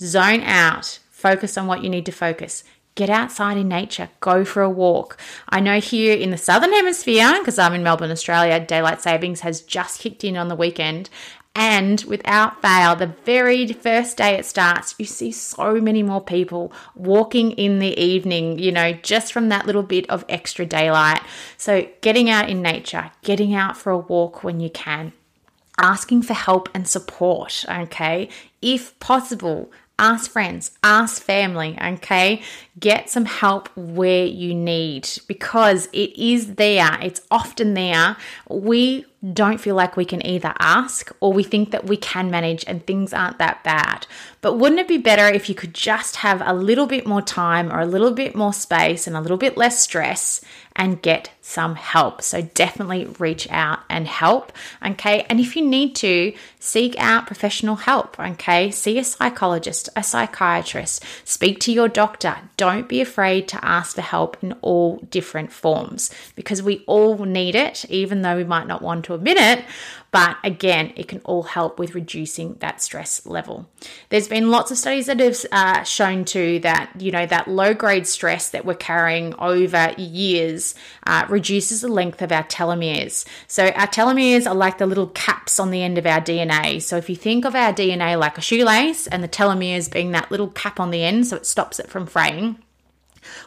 Zone 0.00 0.40
out. 0.40 0.98
Focus 1.10 1.56
on 1.56 1.66
what 1.66 1.84
you 1.84 1.90
need 1.90 2.06
to 2.06 2.12
focus. 2.12 2.64
Get 2.96 3.08
outside 3.08 3.56
in 3.56 3.68
nature, 3.68 4.10
go 4.18 4.44
for 4.44 4.62
a 4.62 4.68
walk. 4.68 5.16
I 5.48 5.60
know 5.60 5.78
here 5.78 6.16
in 6.16 6.30
the 6.30 6.36
southern 6.36 6.72
hemisphere, 6.72 7.36
because 7.38 7.56
I'm 7.56 7.72
in 7.72 7.84
Melbourne, 7.84 8.10
Australia, 8.10 8.58
daylight 8.58 9.00
savings 9.00 9.40
has 9.40 9.62
just 9.62 10.00
kicked 10.00 10.24
in 10.24 10.36
on 10.36 10.48
the 10.48 10.56
weekend, 10.56 11.08
And 11.54 12.00
without 12.02 12.62
fail, 12.62 12.94
the 12.94 13.14
very 13.24 13.66
first 13.72 14.16
day 14.16 14.38
it 14.38 14.46
starts, 14.46 14.94
you 14.98 15.04
see 15.04 15.32
so 15.32 15.80
many 15.80 16.02
more 16.02 16.20
people 16.20 16.72
walking 16.94 17.50
in 17.52 17.80
the 17.80 17.98
evening, 18.00 18.58
you 18.60 18.70
know, 18.70 18.92
just 18.92 19.32
from 19.32 19.48
that 19.48 19.66
little 19.66 19.82
bit 19.82 20.08
of 20.08 20.24
extra 20.28 20.64
daylight. 20.64 21.20
So, 21.56 21.88
getting 22.02 22.30
out 22.30 22.48
in 22.48 22.62
nature, 22.62 23.10
getting 23.22 23.52
out 23.52 23.76
for 23.76 23.90
a 23.90 23.98
walk 23.98 24.44
when 24.44 24.60
you 24.60 24.70
can, 24.70 25.12
asking 25.76 26.22
for 26.22 26.34
help 26.34 26.68
and 26.72 26.86
support, 26.86 27.64
okay? 27.68 28.28
If 28.62 28.98
possible, 29.00 29.72
ask 29.98 30.30
friends, 30.30 30.70
ask 30.84 31.20
family, 31.20 31.76
okay? 31.82 32.42
Get 32.78 33.10
some 33.10 33.24
help 33.24 33.68
where 33.76 34.24
you 34.24 34.54
need 34.54 35.08
because 35.26 35.86
it 35.92 36.16
is 36.16 36.54
there. 36.54 36.96
It's 37.02 37.20
often 37.30 37.74
there. 37.74 38.16
We 38.48 39.04
don't 39.32 39.60
feel 39.60 39.74
like 39.74 39.96
we 39.96 40.06
can 40.06 40.24
either 40.26 40.54
ask 40.58 41.12
or 41.20 41.32
we 41.32 41.42
think 41.42 41.72
that 41.72 41.84
we 41.84 41.96
can 41.96 42.30
manage 42.30 42.64
and 42.66 42.86
things 42.86 43.12
aren't 43.12 43.38
that 43.38 43.62
bad. 43.62 44.06
But 44.40 44.54
wouldn't 44.54 44.80
it 44.80 44.88
be 44.88 44.96
better 44.96 45.26
if 45.26 45.50
you 45.50 45.54
could 45.54 45.74
just 45.74 46.16
have 46.16 46.42
a 46.42 46.54
little 46.54 46.86
bit 46.86 47.06
more 47.06 47.20
time 47.20 47.70
or 47.70 47.80
a 47.80 47.86
little 47.86 48.12
bit 48.12 48.34
more 48.34 48.54
space 48.54 49.06
and 49.06 49.14
a 49.14 49.20
little 49.20 49.36
bit 49.36 49.58
less 49.58 49.82
stress 49.82 50.40
and 50.74 51.02
get 51.02 51.30
some 51.42 51.74
help? 51.74 52.22
So 52.22 52.40
definitely 52.40 53.04
reach 53.18 53.46
out 53.50 53.80
and 53.90 54.08
help, 54.08 54.52
okay? 54.84 55.26
And 55.28 55.38
if 55.38 55.54
you 55.54 55.66
need 55.66 55.94
to, 55.96 56.32
seek 56.58 56.98
out 56.98 57.26
professional 57.26 57.76
help, 57.76 58.18
okay? 58.18 58.70
See 58.70 58.98
a 58.98 59.04
psychologist, 59.04 59.90
a 59.94 60.02
psychiatrist, 60.02 61.04
speak 61.24 61.60
to 61.60 61.72
your 61.72 61.88
doctor. 61.88 62.38
Don't 62.56 62.88
be 62.88 63.02
afraid 63.02 63.48
to 63.48 63.62
ask 63.62 63.96
for 63.96 64.02
help 64.02 64.38
in 64.42 64.54
all 64.62 64.96
different 65.10 65.52
forms 65.52 66.10
because 66.34 66.62
we 66.62 66.84
all 66.86 67.18
need 67.18 67.54
it, 67.54 67.84
even 67.90 68.22
though 68.22 68.36
we 68.36 68.44
might 68.44 68.66
not 68.66 68.80
want 68.80 69.04
to 69.06 69.09
to 69.10 69.16
admit 69.16 69.36
it. 69.38 69.64
But 70.12 70.38
again, 70.42 70.92
it 70.96 71.06
can 71.06 71.20
all 71.24 71.44
help 71.44 71.78
with 71.78 71.94
reducing 71.94 72.54
that 72.54 72.82
stress 72.82 73.24
level. 73.26 73.68
There's 74.08 74.26
been 74.26 74.50
lots 74.50 74.70
of 74.70 74.78
studies 74.78 75.06
that 75.06 75.20
have 75.20 75.38
uh, 75.52 75.84
shown 75.84 76.24
too 76.24 76.58
that, 76.60 76.90
you 76.98 77.12
know, 77.12 77.26
that 77.26 77.46
low 77.46 77.74
grade 77.74 78.06
stress 78.06 78.48
that 78.50 78.64
we're 78.64 78.74
carrying 78.74 79.34
over 79.38 79.94
years 79.96 80.74
uh, 81.06 81.26
reduces 81.28 81.82
the 81.82 81.88
length 81.88 82.22
of 82.22 82.32
our 82.32 82.44
telomeres. 82.44 83.24
So 83.46 83.68
our 83.68 83.86
telomeres 83.86 84.50
are 84.50 84.54
like 84.54 84.78
the 84.78 84.86
little 84.86 85.08
caps 85.08 85.60
on 85.60 85.70
the 85.70 85.82
end 85.82 85.96
of 85.96 86.06
our 86.06 86.20
DNA. 86.20 86.82
So 86.82 86.96
if 86.96 87.08
you 87.08 87.16
think 87.16 87.44
of 87.44 87.54
our 87.54 87.72
DNA 87.72 88.18
like 88.18 88.36
a 88.36 88.42
shoelace 88.42 89.06
and 89.06 89.22
the 89.22 89.28
telomeres 89.28 89.92
being 89.92 90.10
that 90.12 90.30
little 90.30 90.48
cap 90.48 90.80
on 90.80 90.90
the 90.90 91.04
end, 91.04 91.28
so 91.28 91.36
it 91.36 91.46
stops 91.46 91.78
it 91.78 91.88
from 91.88 92.06
fraying 92.06 92.58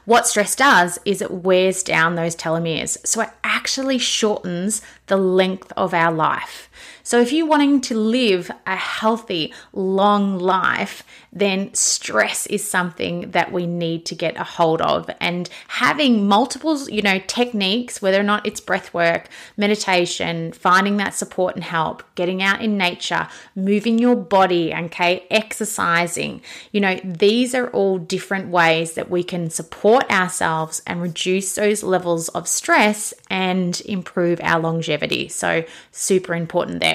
what 0.06 0.28
stress 0.28 0.56
does 0.56 1.00
is 1.06 1.22
it 1.22 1.32
wears 1.32 1.84
down 1.84 2.15
those 2.15 2.36
telomeres. 2.36 2.98
So 3.06 3.22
it 3.22 3.30
actually 3.43 3.98
shortens 3.98 4.82
the 5.08 5.17
length 5.17 5.72
of 5.78 5.93
our 5.93 6.12
life. 6.12 6.69
So, 7.06 7.20
if 7.20 7.34
you're 7.34 7.46
wanting 7.46 7.82
to 7.82 7.96
live 7.96 8.50
a 8.66 8.78
healthy, 8.78 9.54
long 9.74 10.39
life, 10.39 11.04
then 11.34 11.74
stress 11.74 12.46
is 12.48 12.66
something 12.68 13.32
that 13.32 13.52
we 13.52 13.66
need 13.66 14.06
to 14.06 14.16
get 14.16 14.38
a 14.38 14.44
hold 14.44 14.82
of. 14.82 15.10
And 15.20 15.50
having 15.68 16.28
multiple, 16.28 16.89
you 16.89 17.02
know, 17.02 17.20
techniques, 17.28 18.02
whether 18.02 18.20
or 18.20 18.24
not 18.24 18.46
it's 18.46 18.62
breath 18.62 18.94
work, 18.94 19.28
meditation, 19.58 20.54
finding 20.54 20.98
that 20.98 21.13
support 21.13 21.56
and 21.56 21.63
help, 21.63 22.04
getting 22.16 22.42
out 22.42 22.62
in 22.62 22.78
nature, 22.78 23.28
moving 23.56 23.98
your 23.98 24.16
body, 24.16 24.74
okay, 24.74 25.26
exercising, 25.30 26.42
you 26.72 26.80
know, 26.80 27.00
these 27.04 27.56
are 27.56 27.68
all 27.70 27.98
different 27.98 28.50
ways 28.50 28.94
that 28.94 29.10
we 29.10 29.24
can 29.24 29.50
support 29.50 30.10
ourselves 30.12 30.82
and 30.86 31.02
reduce 31.02 31.56
those 31.56 31.84
levels 31.84 32.30
of 32.30 32.48
stress 32.48 33.13
and 33.30 33.82
improve 33.82 34.39
our 34.42 34.60
longevity. 34.60 35.28
So, 35.28 35.66
super 35.92 36.36
important 36.36 36.80
there. 36.80 36.93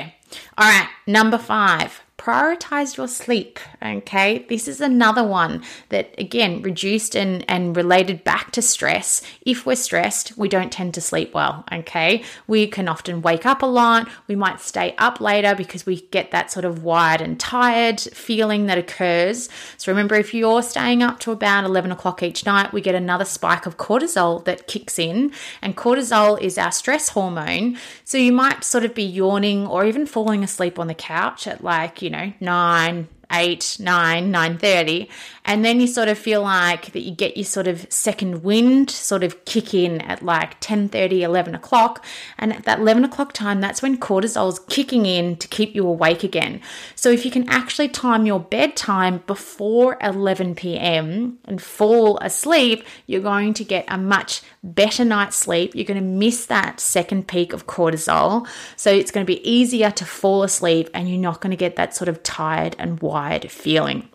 All 0.56 0.68
right, 0.68 0.88
number 1.06 1.38
five, 1.38 2.02
prioritize 2.18 2.96
your 2.96 3.08
sleep. 3.08 3.58
Okay, 3.82 4.44
this 4.48 4.68
is 4.68 4.80
another 4.80 5.24
one 5.24 5.62
that 5.88 6.14
again 6.18 6.60
reduced 6.62 7.14
and, 7.14 7.44
and 7.48 7.76
related 7.76 8.24
back 8.24 8.50
to 8.52 8.60
stress. 8.60 9.22
If 9.42 9.64
we're 9.64 9.76
stressed, 9.76 10.36
we 10.36 10.48
don't 10.48 10.72
tend 10.72 10.94
to 10.94 11.00
sleep 11.00 11.32
well. 11.32 11.64
Okay, 11.72 12.24
we 12.46 12.66
can 12.66 12.88
often 12.88 13.22
wake 13.22 13.46
up 13.46 13.62
a 13.62 13.66
lot, 13.66 14.08
we 14.26 14.34
might 14.34 14.60
stay 14.60 14.94
up 14.98 15.20
later 15.20 15.54
because 15.54 15.86
we 15.86 16.02
get 16.10 16.32
that 16.32 16.50
sort 16.50 16.64
of 16.64 16.82
wired 16.82 17.20
and 17.20 17.38
tired 17.38 18.00
feeling 18.00 18.66
that 18.66 18.78
occurs. 18.78 19.48
So 19.76 19.92
remember, 19.92 20.16
if 20.16 20.34
you're 20.34 20.62
staying 20.62 21.02
up 21.02 21.20
to 21.20 21.30
about 21.30 21.64
11 21.64 21.92
o'clock 21.92 22.22
each 22.22 22.44
night, 22.44 22.72
we 22.72 22.80
get 22.80 22.96
another 22.96 23.24
spike 23.24 23.64
of 23.64 23.76
cortisol 23.76 24.44
that 24.44 24.66
kicks 24.66 24.98
in, 24.98 25.32
and 25.62 25.76
cortisol 25.76 26.40
is 26.40 26.58
our 26.58 26.72
stress 26.72 27.10
hormone. 27.10 27.78
So 28.04 28.18
you 28.18 28.32
might 28.32 28.64
sort 28.64 28.84
of 28.84 28.94
be 28.94 29.04
yawning 29.04 29.66
or 29.66 29.84
even 29.84 30.04
falling 30.04 30.42
asleep 30.42 30.78
on 30.80 30.88
the 30.88 30.94
couch 30.94 31.46
at 31.46 31.62
like, 31.62 32.02
you 32.02 32.07
know, 32.10 32.32
nine, 32.40 33.08
eight, 33.32 33.76
nine, 33.80 34.30
nine 34.30 34.58
thirty, 34.58 35.08
and 35.48 35.64
then 35.64 35.80
you 35.80 35.86
sort 35.86 36.08
of 36.08 36.18
feel 36.18 36.42
like 36.42 36.92
that 36.92 37.00
you 37.00 37.10
get 37.10 37.38
your 37.38 37.46
sort 37.46 37.66
of 37.66 37.90
second 37.90 38.44
wind 38.44 38.90
sort 38.90 39.24
of 39.24 39.46
kick 39.46 39.72
in 39.72 40.02
at 40.02 40.22
like 40.22 40.60
10 40.60 40.90
30, 40.90 41.22
11 41.22 41.54
o'clock. 41.54 42.04
And 42.36 42.52
at 42.52 42.64
that 42.64 42.80
11 42.80 43.02
o'clock 43.04 43.32
time, 43.32 43.62
that's 43.62 43.80
when 43.80 43.96
cortisol's 43.96 44.58
kicking 44.68 45.06
in 45.06 45.36
to 45.36 45.48
keep 45.48 45.74
you 45.74 45.86
awake 45.86 46.22
again. 46.22 46.60
So 46.96 47.10
if 47.10 47.24
you 47.24 47.30
can 47.30 47.48
actually 47.48 47.88
time 47.88 48.26
your 48.26 48.40
bedtime 48.40 49.22
before 49.26 49.96
11 50.02 50.54
p.m. 50.54 51.38
and 51.46 51.62
fall 51.62 52.18
asleep, 52.18 52.84
you're 53.06 53.22
going 53.22 53.54
to 53.54 53.64
get 53.64 53.86
a 53.88 53.96
much 53.96 54.42
better 54.62 55.02
night's 55.02 55.36
sleep. 55.36 55.74
You're 55.74 55.86
going 55.86 55.98
to 55.98 56.06
miss 56.06 56.44
that 56.44 56.78
second 56.78 57.26
peak 57.26 57.54
of 57.54 57.66
cortisol. 57.66 58.46
So 58.76 58.90
it's 58.90 59.10
going 59.10 59.24
to 59.24 59.26
be 59.26 59.50
easier 59.50 59.90
to 59.92 60.04
fall 60.04 60.42
asleep 60.42 60.90
and 60.92 61.08
you're 61.08 61.18
not 61.18 61.40
going 61.40 61.52
to 61.52 61.56
get 61.56 61.76
that 61.76 61.96
sort 61.96 62.10
of 62.10 62.22
tired 62.22 62.76
and 62.78 63.00
wired 63.00 63.50
feeling. 63.50 64.10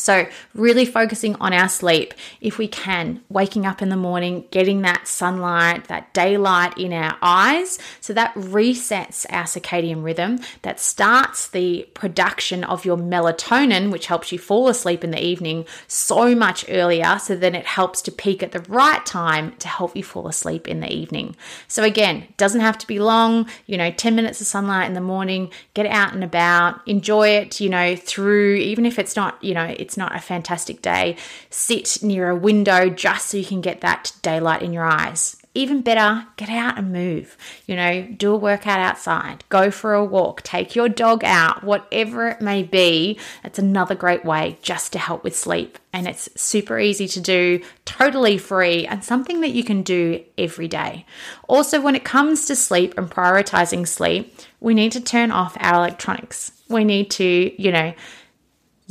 So, 0.00 0.26
really 0.54 0.86
focusing 0.86 1.36
on 1.36 1.52
our 1.52 1.68
sleep 1.68 2.14
if 2.40 2.56
we 2.56 2.66
can, 2.66 3.20
waking 3.28 3.66
up 3.66 3.82
in 3.82 3.90
the 3.90 3.96
morning, 3.96 4.46
getting 4.50 4.80
that 4.82 5.06
sunlight, 5.06 5.88
that 5.88 6.12
daylight 6.14 6.78
in 6.78 6.92
our 6.92 7.16
eyes. 7.20 7.78
So, 8.00 8.14
that 8.14 8.34
resets 8.34 9.26
our 9.30 9.44
circadian 9.44 10.02
rhythm, 10.02 10.40
that 10.62 10.80
starts 10.80 11.48
the 11.48 11.86
production 11.94 12.64
of 12.64 12.84
your 12.84 12.96
melatonin, 12.96 13.92
which 13.92 14.06
helps 14.06 14.32
you 14.32 14.38
fall 14.38 14.68
asleep 14.68 15.04
in 15.04 15.10
the 15.10 15.22
evening 15.22 15.66
so 15.86 16.34
much 16.34 16.64
earlier. 16.68 17.18
So, 17.18 17.36
then 17.36 17.54
it 17.54 17.66
helps 17.66 18.00
to 18.02 18.12
peak 18.12 18.42
at 18.42 18.52
the 18.52 18.60
right 18.60 19.04
time 19.04 19.54
to 19.58 19.68
help 19.68 19.94
you 19.94 20.02
fall 20.02 20.28
asleep 20.28 20.66
in 20.66 20.80
the 20.80 20.90
evening. 20.90 21.36
So, 21.68 21.82
again, 21.82 22.26
doesn't 22.38 22.60
have 22.62 22.78
to 22.78 22.86
be 22.86 22.98
long, 22.98 23.48
you 23.66 23.76
know, 23.76 23.90
10 23.90 24.14
minutes 24.14 24.40
of 24.40 24.46
sunlight 24.46 24.88
in 24.88 24.94
the 24.94 25.00
morning, 25.00 25.50
get 25.74 25.86
out 25.86 26.14
and 26.14 26.24
about, 26.24 26.80
enjoy 26.88 27.28
it, 27.28 27.60
you 27.60 27.68
know, 27.68 27.96
through, 27.96 28.54
even 28.54 28.86
if 28.86 28.98
it's 28.98 29.14
not, 29.14 29.42
you 29.44 29.52
know, 29.52 29.64
it's 29.64 29.89
not 29.96 30.14
a 30.14 30.20
fantastic 30.20 30.82
day, 30.82 31.16
sit 31.50 32.02
near 32.02 32.30
a 32.30 32.36
window 32.36 32.88
just 32.88 33.28
so 33.28 33.36
you 33.36 33.44
can 33.44 33.60
get 33.60 33.80
that 33.80 34.12
daylight 34.22 34.62
in 34.62 34.72
your 34.72 34.84
eyes. 34.84 35.36
Even 35.52 35.82
better, 35.82 36.28
get 36.36 36.48
out 36.48 36.78
and 36.78 36.92
move. 36.92 37.36
You 37.66 37.74
know, 37.74 38.02
do 38.02 38.32
a 38.32 38.36
workout 38.36 38.78
outside, 38.78 39.42
go 39.48 39.72
for 39.72 39.94
a 39.94 40.04
walk, 40.04 40.42
take 40.42 40.76
your 40.76 40.88
dog 40.88 41.24
out, 41.24 41.64
whatever 41.64 42.28
it 42.28 42.40
may 42.40 42.62
be. 42.62 43.18
It's 43.42 43.58
another 43.58 43.96
great 43.96 44.24
way 44.24 44.58
just 44.62 44.92
to 44.92 45.00
help 45.00 45.24
with 45.24 45.34
sleep. 45.34 45.76
And 45.92 46.06
it's 46.06 46.28
super 46.40 46.78
easy 46.78 47.08
to 47.08 47.20
do, 47.20 47.62
totally 47.84 48.38
free, 48.38 48.86
and 48.86 49.02
something 49.02 49.40
that 49.40 49.50
you 49.50 49.64
can 49.64 49.82
do 49.82 50.24
every 50.38 50.68
day. 50.68 51.04
Also, 51.48 51.80
when 51.80 51.96
it 51.96 52.04
comes 52.04 52.46
to 52.46 52.54
sleep 52.54 52.96
and 52.96 53.10
prioritizing 53.10 53.88
sleep, 53.88 54.32
we 54.60 54.72
need 54.72 54.92
to 54.92 55.00
turn 55.00 55.32
off 55.32 55.56
our 55.58 55.74
electronics. 55.74 56.52
We 56.68 56.84
need 56.84 57.10
to, 57.12 57.60
you 57.60 57.72
know, 57.72 57.92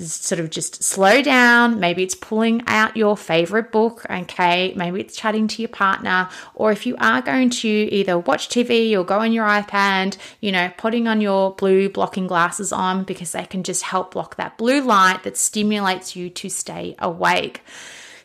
sort 0.08 0.40
of 0.40 0.50
just 0.50 0.84
slow 0.84 1.22
down. 1.22 1.80
Maybe 1.80 2.04
it's 2.04 2.16
pulling 2.16 2.64
out 2.68 2.98
your 2.98 3.16
favorite 3.18 3.72
book, 3.72 4.06
okay? 4.10 4.74
Maybe 4.76 5.02
it's 5.02 5.16
chatting 5.16 5.48
to 5.50 5.62
your 5.62 5.70
partner. 5.70 6.30
Or 6.56 6.72
if 6.72 6.86
you 6.86 6.96
are 7.00 7.22
going 7.22 7.50
to 7.50 7.68
either 7.68 8.18
watch 8.18 8.50
TV 8.50 8.98
or 8.98 9.04
go 9.04 9.20
on 9.20 9.32
your 9.32 9.46
iPad, 9.46 10.18
you 10.42 10.52
know, 10.52 10.72
putting 10.78 11.08
on 11.08 11.22
your 11.22 11.56
blue 11.56 11.90
blocking 11.90 12.28
glasses 12.28 12.72
on 12.72 13.04
because 13.04 13.32
they 13.32 13.46
can 13.46 13.64
just 13.64 13.84
help 13.84 14.14
block 14.14 14.36
that 14.38 14.58
blue 14.58 14.82
light 14.82 15.24
that 15.24 15.38
stimulates 15.38 16.16
you 16.16 16.30
to 16.30 16.50
stay 16.50 16.96
awake. 17.00 17.62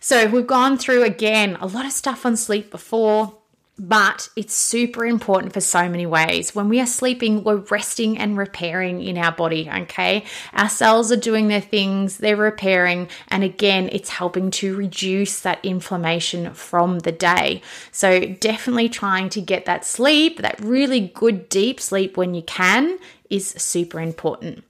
So 0.00 0.26
we've 0.26 0.46
gone 0.46 0.76
through 0.76 1.04
again 1.04 1.56
a 1.60 1.66
lot 1.66 1.86
of 1.86 1.92
stuff 1.92 2.26
on 2.26 2.36
sleep 2.36 2.70
before. 2.70 3.38
But 3.76 4.28
it's 4.36 4.54
super 4.54 5.04
important 5.04 5.52
for 5.52 5.60
so 5.60 5.88
many 5.88 6.06
ways. 6.06 6.54
When 6.54 6.68
we 6.68 6.80
are 6.80 6.86
sleeping, 6.86 7.42
we're 7.42 7.56
resting 7.56 8.16
and 8.16 8.38
repairing 8.38 9.02
in 9.02 9.18
our 9.18 9.32
body, 9.32 9.68
okay? 9.68 10.24
Our 10.52 10.68
cells 10.68 11.10
are 11.10 11.16
doing 11.16 11.48
their 11.48 11.60
things, 11.60 12.18
they're 12.18 12.36
repairing, 12.36 13.08
and 13.28 13.42
again, 13.42 13.88
it's 13.90 14.10
helping 14.10 14.52
to 14.52 14.76
reduce 14.76 15.40
that 15.40 15.64
inflammation 15.64 16.54
from 16.54 17.00
the 17.00 17.10
day. 17.10 17.62
So, 17.90 18.20
definitely 18.20 18.90
trying 18.90 19.28
to 19.30 19.40
get 19.40 19.64
that 19.64 19.84
sleep, 19.84 20.38
that 20.38 20.60
really 20.60 21.08
good 21.12 21.48
deep 21.48 21.80
sleep 21.80 22.16
when 22.16 22.34
you 22.34 22.42
can, 22.42 22.98
is 23.28 23.48
super 23.48 24.00
important. 24.00 24.62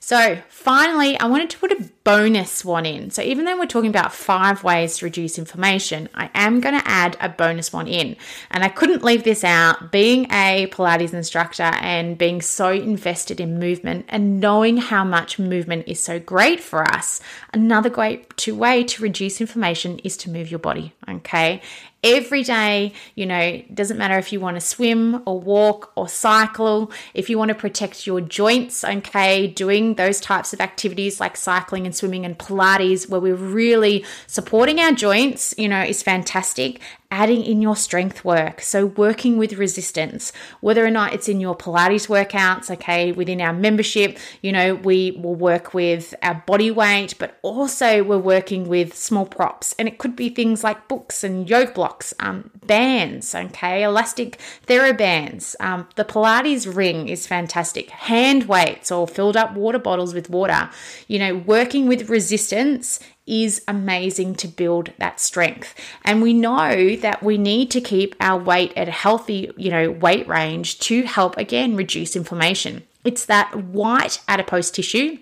So, 0.00 0.38
finally, 0.48 1.20
I 1.20 1.26
wanted 1.26 1.50
to 1.50 1.58
put 1.58 1.70
a 1.70 1.84
bonus 2.02 2.64
one 2.64 2.86
in. 2.86 3.10
So, 3.10 3.20
even 3.20 3.44
though 3.44 3.58
we're 3.58 3.66
talking 3.66 3.90
about 3.90 4.14
five 4.14 4.64
ways 4.64 4.96
to 4.96 5.04
reduce 5.04 5.38
inflammation, 5.38 6.08
I 6.14 6.30
am 6.34 6.60
going 6.60 6.78
to 6.78 6.88
add 6.88 7.18
a 7.20 7.28
bonus 7.28 7.72
one 7.72 7.86
in. 7.86 8.16
And 8.50 8.64
I 8.64 8.68
couldn't 8.68 9.04
leave 9.04 9.24
this 9.24 9.44
out. 9.44 9.92
Being 9.92 10.24
a 10.32 10.66
Pilates 10.72 11.12
instructor 11.12 11.64
and 11.64 12.16
being 12.16 12.40
so 12.40 12.70
invested 12.70 13.38
in 13.38 13.58
movement 13.58 14.06
and 14.08 14.40
knowing 14.40 14.78
how 14.78 15.04
much 15.04 15.38
movement 15.38 15.84
is 15.86 16.02
so 16.02 16.18
great 16.18 16.60
for 16.60 16.84
us, 16.84 17.20
another 17.52 17.90
great 17.90 18.48
way 18.48 18.84
to 18.84 19.02
reduce 19.02 19.40
inflammation 19.40 19.98
is 19.98 20.16
to 20.18 20.30
move 20.30 20.50
your 20.50 20.60
body. 20.60 20.94
Okay 21.06 21.60
every 22.02 22.42
day. 22.42 22.92
You 23.14 23.26
know, 23.26 23.62
doesn't 23.72 23.98
matter 23.98 24.18
if 24.18 24.32
you 24.32 24.40
want 24.40 24.56
to 24.56 24.60
swim 24.60 25.22
or 25.26 25.40
walk 25.40 25.92
or 25.96 26.08
cycle, 26.08 26.92
if 27.14 27.28
you 27.28 27.38
want 27.38 27.50
to 27.50 27.54
protect 27.54 28.06
your 28.06 28.20
joints, 28.20 28.84
okay, 28.84 29.46
doing 29.46 29.94
those 29.94 30.20
types 30.20 30.52
of 30.52 30.60
activities 30.60 31.20
like 31.20 31.36
cycling 31.36 31.86
and 31.86 31.94
swimming 31.94 32.24
and 32.24 32.38
Pilates, 32.38 33.08
where 33.08 33.20
we're 33.20 33.34
really 33.34 34.04
supporting 34.26 34.80
our 34.80 34.92
joints, 34.92 35.54
you 35.58 35.68
know, 35.68 35.82
is 35.82 36.02
fantastic 36.02 36.80
adding 37.10 37.42
in 37.42 37.62
your 37.62 37.76
strength 37.76 38.24
work. 38.24 38.60
So, 38.60 38.86
working 38.86 39.38
with 39.38 39.54
resistance, 39.54 40.32
whether 40.60 40.84
or 40.84 40.90
not 40.90 41.14
it's 41.14 41.28
in 41.28 41.40
your 41.40 41.56
Pilates 41.56 42.06
workouts, 42.08 42.70
okay, 42.70 43.12
within 43.12 43.40
our 43.40 43.52
membership, 43.52 44.18
you 44.42 44.52
know, 44.52 44.74
we 44.74 45.12
will 45.12 45.34
work 45.34 45.72
with 45.72 46.14
our 46.22 46.42
body 46.46 46.70
weight, 46.70 47.14
but 47.18 47.38
also 47.42 48.02
we're 48.04 48.18
working 48.18 48.68
with 48.68 48.94
small 48.94 49.24
props. 49.24 49.74
And 49.78 49.88
it 49.88 49.98
could 49.98 50.16
be 50.16 50.28
things 50.28 50.62
like 50.62 50.88
books 50.88 51.24
and 51.24 51.48
yoga 51.48 51.72
blocks, 51.72 52.12
um, 52.20 52.50
bands, 52.66 53.34
okay, 53.34 53.82
elastic 53.82 54.38
therabands. 54.66 55.56
Um, 55.60 55.88
the 55.96 56.04
Pilates 56.04 56.72
ring 56.74 57.08
is 57.08 57.26
fantastic. 57.26 57.88
Hand 57.90 58.44
weights 58.44 58.90
or 58.90 59.08
filled 59.08 59.36
up 59.36 59.54
water 59.54 59.78
bottles 59.78 60.12
with 60.12 60.28
water. 60.28 60.68
You 61.06 61.18
know, 61.18 61.36
working 61.36 61.88
with 61.88 62.10
resistance 62.10 63.00
is 63.28 63.62
amazing 63.68 64.34
to 64.36 64.48
build 64.48 64.92
that 64.98 65.20
strength. 65.20 65.74
And 66.04 66.22
we 66.22 66.32
know 66.32 66.96
that 66.96 67.22
we 67.22 67.38
need 67.38 67.70
to 67.72 67.80
keep 67.80 68.16
our 68.20 68.40
weight 68.40 68.72
at 68.76 68.88
a 68.88 68.92
healthy, 68.92 69.50
you 69.56 69.70
know, 69.70 69.90
weight 69.90 70.26
range 70.26 70.78
to 70.80 71.02
help 71.02 71.36
again 71.36 71.76
reduce 71.76 72.16
inflammation. 72.16 72.84
It's 73.04 73.26
that 73.26 73.54
white 73.54 74.20
adipose 74.26 74.70
tissue 74.70 75.18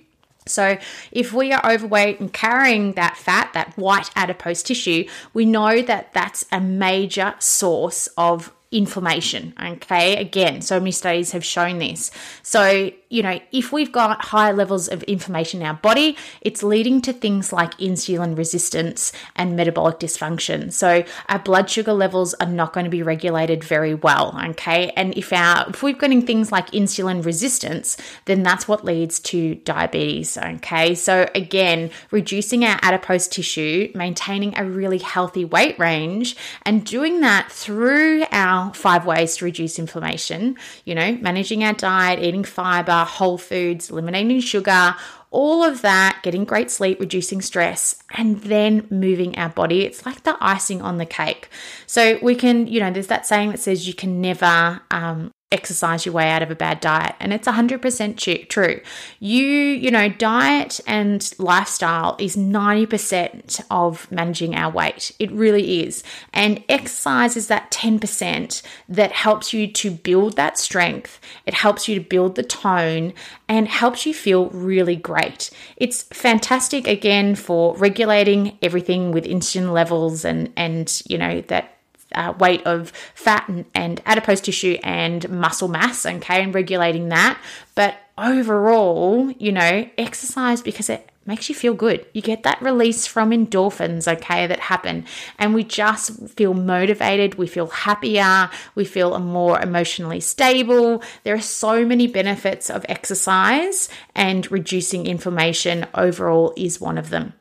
so, 0.47 0.79
if 1.11 1.33
we 1.33 1.53
are 1.53 1.73
overweight 1.73 2.21
and 2.21 2.33
carrying 2.33 2.93
that 2.93 3.17
fat, 3.17 3.51
that 3.55 3.77
white 3.77 4.11
adipose 4.15 4.63
tissue, 4.63 5.07
we 5.35 5.45
know 5.45 5.83
that 5.83 6.13
that's 6.13 6.47
a 6.53 6.61
major 6.61 7.35
source 7.41 8.07
of 8.17 8.53
inflammation. 8.71 9.55
Okay, 9.61 10.17
again, 10.17 10.63
so 10.63 10.79
many 10.79 10.93
studies 10.93 11.33
have 11.33 11.45
shown 11.45 11.79
this. 11.79 12.13
So, 12.43 12.93
you 13.09 13.23
know, 13.23 13.39
if 13.53 13.73
we've 13.73 13.93
got 13.93 14.25
high 14.25 14.51
levels 14.51 14.89
of 14.89 15.03
inflammation 15.05 15.61
in 15.61 15.67
our 15.67 15.75
body, 15.75 16.17
it's 16.41 16.63
leading 16.63 17.01
to 17.03 17.13
things 17.13 17.53
like 17.53 17.77
insulin 17.79 18.37
resistance 18.37 19.13
and 19.37 19.55
metabolic 19.55 20.01
dysfunction. 20.01 20.73
So, 20.73 21.05
our 21.29 21.39
blood 21.39 21.71
sugar 21.71 21.93
levels 21.93 22.35
are 22.35 22.49
not 22.49 22.73
going 22.73 22.85
to 22.85 22.91
be 22.91 23.03
regulated 23.03 23.63
very 23.63 23.95
well. 23.95 24.39
Okay, 24.51 24.91
and 24.97 25.17
if 25.17 25.33
our 25.33 25.69
if 25.69 25.83
we've 25.83 25.99
got 25.99 26.07
things 26.07 26.53
like 26.53 26.71
insulin 26.71 27.25
resistance, 27.25 27.97
then 28.27 28.43
that's 28.43 28.69
what 28.69 28.85
leads 28.85 29.19
to 29.21 29.57
diabetes. 29.57 30.39
Okay, 30.39 30.95
so 30.95 31.29
again, 31.35 31.91
reducing 32.11 32.65
our 32.65 32.79
adipose 32.83 33.29
tissue, 33.29 33.91
maintaining 33.95 34.57
a 34.59 34.65
really 34.65 34.99
healthy 34.99 35.45
weight 35.45 35.79
range, 35.79 36.37
and 36.63 36.85
doing 36.85 37.21
that 37.21 37.51
through 37.51 38.25
our 38.31 38.73
five 38.75 39.05
ways 39.05 39.37
to 39.37 39.45
reduce 39.45 39.79
inflammation, 39.79 40.57
you 40.85 40.95
know, 40.95 41.13
managing 41.21 41.65
our 41.65 41.73
diet, 41.73 42.21
eating 42.21 42.45
fiber, 42.45 42.96
whole 43.05 43.39
foods, 43.39 43.91
eliminating 43.91 44.41
sugar, 44.41 44.95
all 45.31 45.63
of 45.63 45.83
that, 45.83 46.21
getting 46.23 46.45
great 46.45 46.71
sleep, 46.71 46.99
reducing 47.01 47.43
stress, 47.43 48.03
and 48.17 48.41
then 48.43 48.87
moving 48.91 49.37
our 49.37 49.51
body. 49.51 49.83
It's 49.83 50.07
like 50.07 50.23
the 50.23 50.37
icing 50.41 50.81
on 50.81 50.99
the 50.99 51.07
cake. 51.07 51.49
So 51.87 52.19
we 52.23 52.35
can, 52.35 52.67
you 52.67 52.81
know, 52.81 52.91
there's 52.91 53.09
that 53.09 53.27
saying 53.27 53.51
that 53.51 53.59
says 53.59 53.87
you 53.87 53.95
can 53.95 54.21
never 54.21 54.81
um, 54.91 55.33
exercise 55.53 56.05
your 56.05 56.13
way 56.13 56.29
out 56.29 56.43
of 56.43 56.51
a 56.51 56.57
bad 56.57 56.81
diet 56.81 57.15
and 57.21 57.33
it's 57.33 57.47
100% 57.47 58.49
true. 58.49 58.81
You 59.21 59.47
you 59.47 59.91
know 59.93 60.09
diet 60.09 60.81
and 60.89 61.33
lifestyle 61.39 62.17
is 62.19 62.37
90% 62.37 63.65
of 63.71 64.11
managing 64.11 64.57
our 64.57 64.73
weight. 64.73 65.13
It 65.21 65.31
really 65.31 65.85
is. 65.85 66.03
And 66.33 66.65
exercise 66.69 67.37
is 67.37 67.47
that 67.47 67.71
10% 67.71 68.63
that 68.89 69.13
helps 69.13 69.53
you 69.53 69.69
to 69.73 69.91
build 69.93 70.35
that 70.35 70.59
strength. 70.59 71.21
It 71.47 71.55
helps 71.55 71.87
you 71.87 71.95
to 71.95 72.09
build 72.09 72.35
the 72.35 72.43
tone 72.43 73.13
and 73.49 73.69
helps 73.69 74.05
you 74.05 74.15
feel 74.15 74.49
really 74.51 74.97
great. 74.97 75.51
It's 75.77 76.03
fantastic 76.05 76.89
again 76.89 77.37
for 77.37 77.77
regulating 77.77 78.59
everything 78.63 79.13
with 79.13 79.25
insulin 79.25 79.73
levels 79.73 80.25
and 80.25 80.53
and 80.57 81.03
you 81.07 81.19
know 81.19 81.41
that 81.43 81.76
uh, 82.17 82.33
weight 82.39 82.67
of 82.67 82.91
fat 83.15 83.47
and, 83.49 83.65
and 83.75 84.03
adipose 84.07 84.41
tissue 84.41 84.79
and 84.83 85.29
muscle 85.29 85.69
mass, 85.69 86.05
okay, 86.07 86.43
and 86.43 86.55
regulating 86.55 87.09
that. 87.11 87.39
But 87.75 87.97
overall, 88.19 89.31
you 89.33 89.53
know, 89.53 89.89
exercise 89.99 90.63
because 90.63 90.89
it 90.89 91.11
makes 91.27 91.49
you 91.49 91.55
feel 91.55 91.75
good. 91.75 92.07
You 92.13 92.23
get 92.23 92.45
that 92.45 92.63
release 92.63 93.07
from 93.07 93.31
endorphins, 93.31 94.11
okay, 94.11 94.47
that 94.47 94.61
happen. 94.61 95.05
And 95.39 95.55
we 95.55 95.65
just 95.65 96.29
feel 96.31 96.55
motivated, 96.55 97.35
we 97.35 97.47
feel 97.47 97.67
happier, 97.67 98.49
we 98.75 98.85
feel 98.85 99.19
more 99.19 99.61
emotionally 99.61 100.21
stable. 100.21 101.03
There 101.25 101.35
are 101.35 101.41
so 101.41 101.85
many 101.85 102.07
benefits 102.07 102.71
of 102.71 102.87
exercise, 102.89 103.89
and 104.15 104.51
reducing 104.51 105.07
inflammation 105.07 105.87
overall 105.95 106.55
is 106.57 106.81
one 106.81 106.97
of 106.97 107.11
them. 107.11 107.35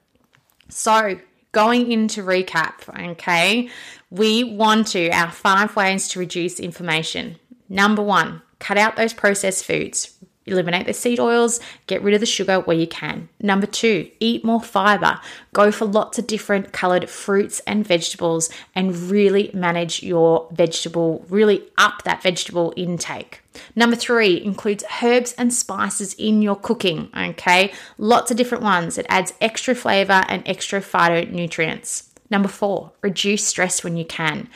So, 0.67 1.19
going 1.55 1.89
into 1.89 2.21
recap, 2.21 2.73
okay, 3.11 3.69
we 4.09 4.43
want 4.43 4.87
to, 4.87 5.09
our 5.11 5.31
five 5.31 5.73
ways 5.77 6.09
to 6.09 6.19
reduce 6.19 6.59
inflammation. 6.59 7.37
Number 7.69 8.01
one, 8.01 8.41
cut 8.59 8.77
out 8.77 8.97
those 8.97 9.13
processed 9.13 9.63
foods. 9.63 10.17
Eliminate 10.45 10.85
the 10.85 10.93
seed 10.93 11.17
oils, 11.17 11.61
get 11.87 12.03
rid 12.03 12.13
of 12.13 12.19
the 12.19 12.25
sugar 12.25 12.59
where 12.59 12.75
you 12.75 12.87
can. 12.87 13.29
Number 13.39 13.65
two, 13.65 14.11
eat 14.19 14.43
more 14.43 14.61
fiber. 14.61 15.21
Go 15.53 15.71
for 15.71 15.85
lots 15.85 16.19
of 16.19 16.27
different 16.27 16.73
colored 16.73 17.09
fruits 17.09 17.61
and 17.61 17.87
vegetables 17.87 18.49
and 18.75 19.09
really 19.09 19.49
manage 19.53 20.03
your 20.03 20.49
vegetable, 20.51 21.25
really 21.29 21.63
up 21.77 22.03
that 22.03 22.21
vegetable 22.21 22.73
intake. 22.75 23.44
Number 23.75 23.95
three 23.95 24.41
includes 24.43 24.83
herbs 25.01 25.33
and 25.33 25.53
spices 25.53 26.13
in 26.15 26.41
your 26.41 26.55
cooking, 26.55 27.09
okay? 27.15 27.73
Lots 27.97 28.31
of 28.31 28.37
different 28.37 28.63
ones. 28.63 28.97
It 28.97 29.05
adds 29.09 29.33
extra 29.41 29.75
flavor 29.75 30.23
and 30.27 30.43
extra 30.45 30.81
phytonutrients. 30.81 32.09
Number 32.29 32.47
four, 32.49 32.91
reduce 33.01 33.45
stress 33.45 33.83
when 33.83 33.97
you 33.97 34.05
can 34.05 34.49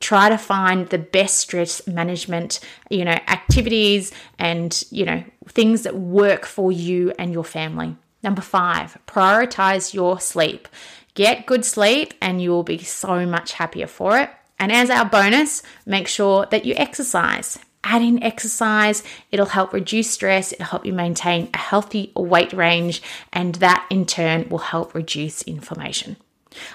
try 0.00 0.28
to 0.28 0.38
find 0.38 0.88
the 0.88 0.98
best 0.98 1.38
stress 1.38 1.86
management 1.86 2.60
you 2.90 3.04
know 3.04 3.18
activities 3.28 4.12
and 4.38 4.84
you 4.90 5.04
know 5.04 5.22
things 5.48 5.82
that 5.82 5.96
work 5.96 6.44
for 6.44 6.70
you 6.70 7.12
and 7.18 7.32
your 7.32 7.44
family 7.44 7.96
number 8.22 8.42
5 8.42 8.98
prioritize 9.06 9.94
your 9.94 10.20
sleep 10.20 10.68
get 11.14 11.46
good 11.46 11.64
sleep 11.64 12.12
and 12.20 12.42
you 12.42 12.50
will 12.50 12.62
be 12.62 12.78
so 12.82 13.24
much 13.26 13.54
happier 13.54 13.86
for 13.86 14.18
it 14.18 14.30
and 14.58 14.70
as 14.70 14.90
our 14.90 15.06
bonus 15.06 15.62
make 15.86 16.08
sure 16.08 16.46
that 16.50 16.64
you 16.64 16.74
exercise 16.76 17.58
add 17.86 18.02
in 18.02 18.22
exercise 18.22 19.02
it'll 19.30 19.46
help 19.46 19.72
reduce 19.72 20.10
stress 20.10 20.52
it'll 20.52 20.66
help 20.66 20.84
you 20.84 20.92
maintain 20.92 21.48
a 21.54 21.58
healthy 21.58 22.12
weight 22.14 22.52
range 22.52 23.00
and 23.32 23.56
that 23.56 23.86
in 23.90 24.04
turn 24.04 24.48
will 24.48 24.58
help 24.58 24.94
reduce 24.94 25.42
inflammation 25.42 26.16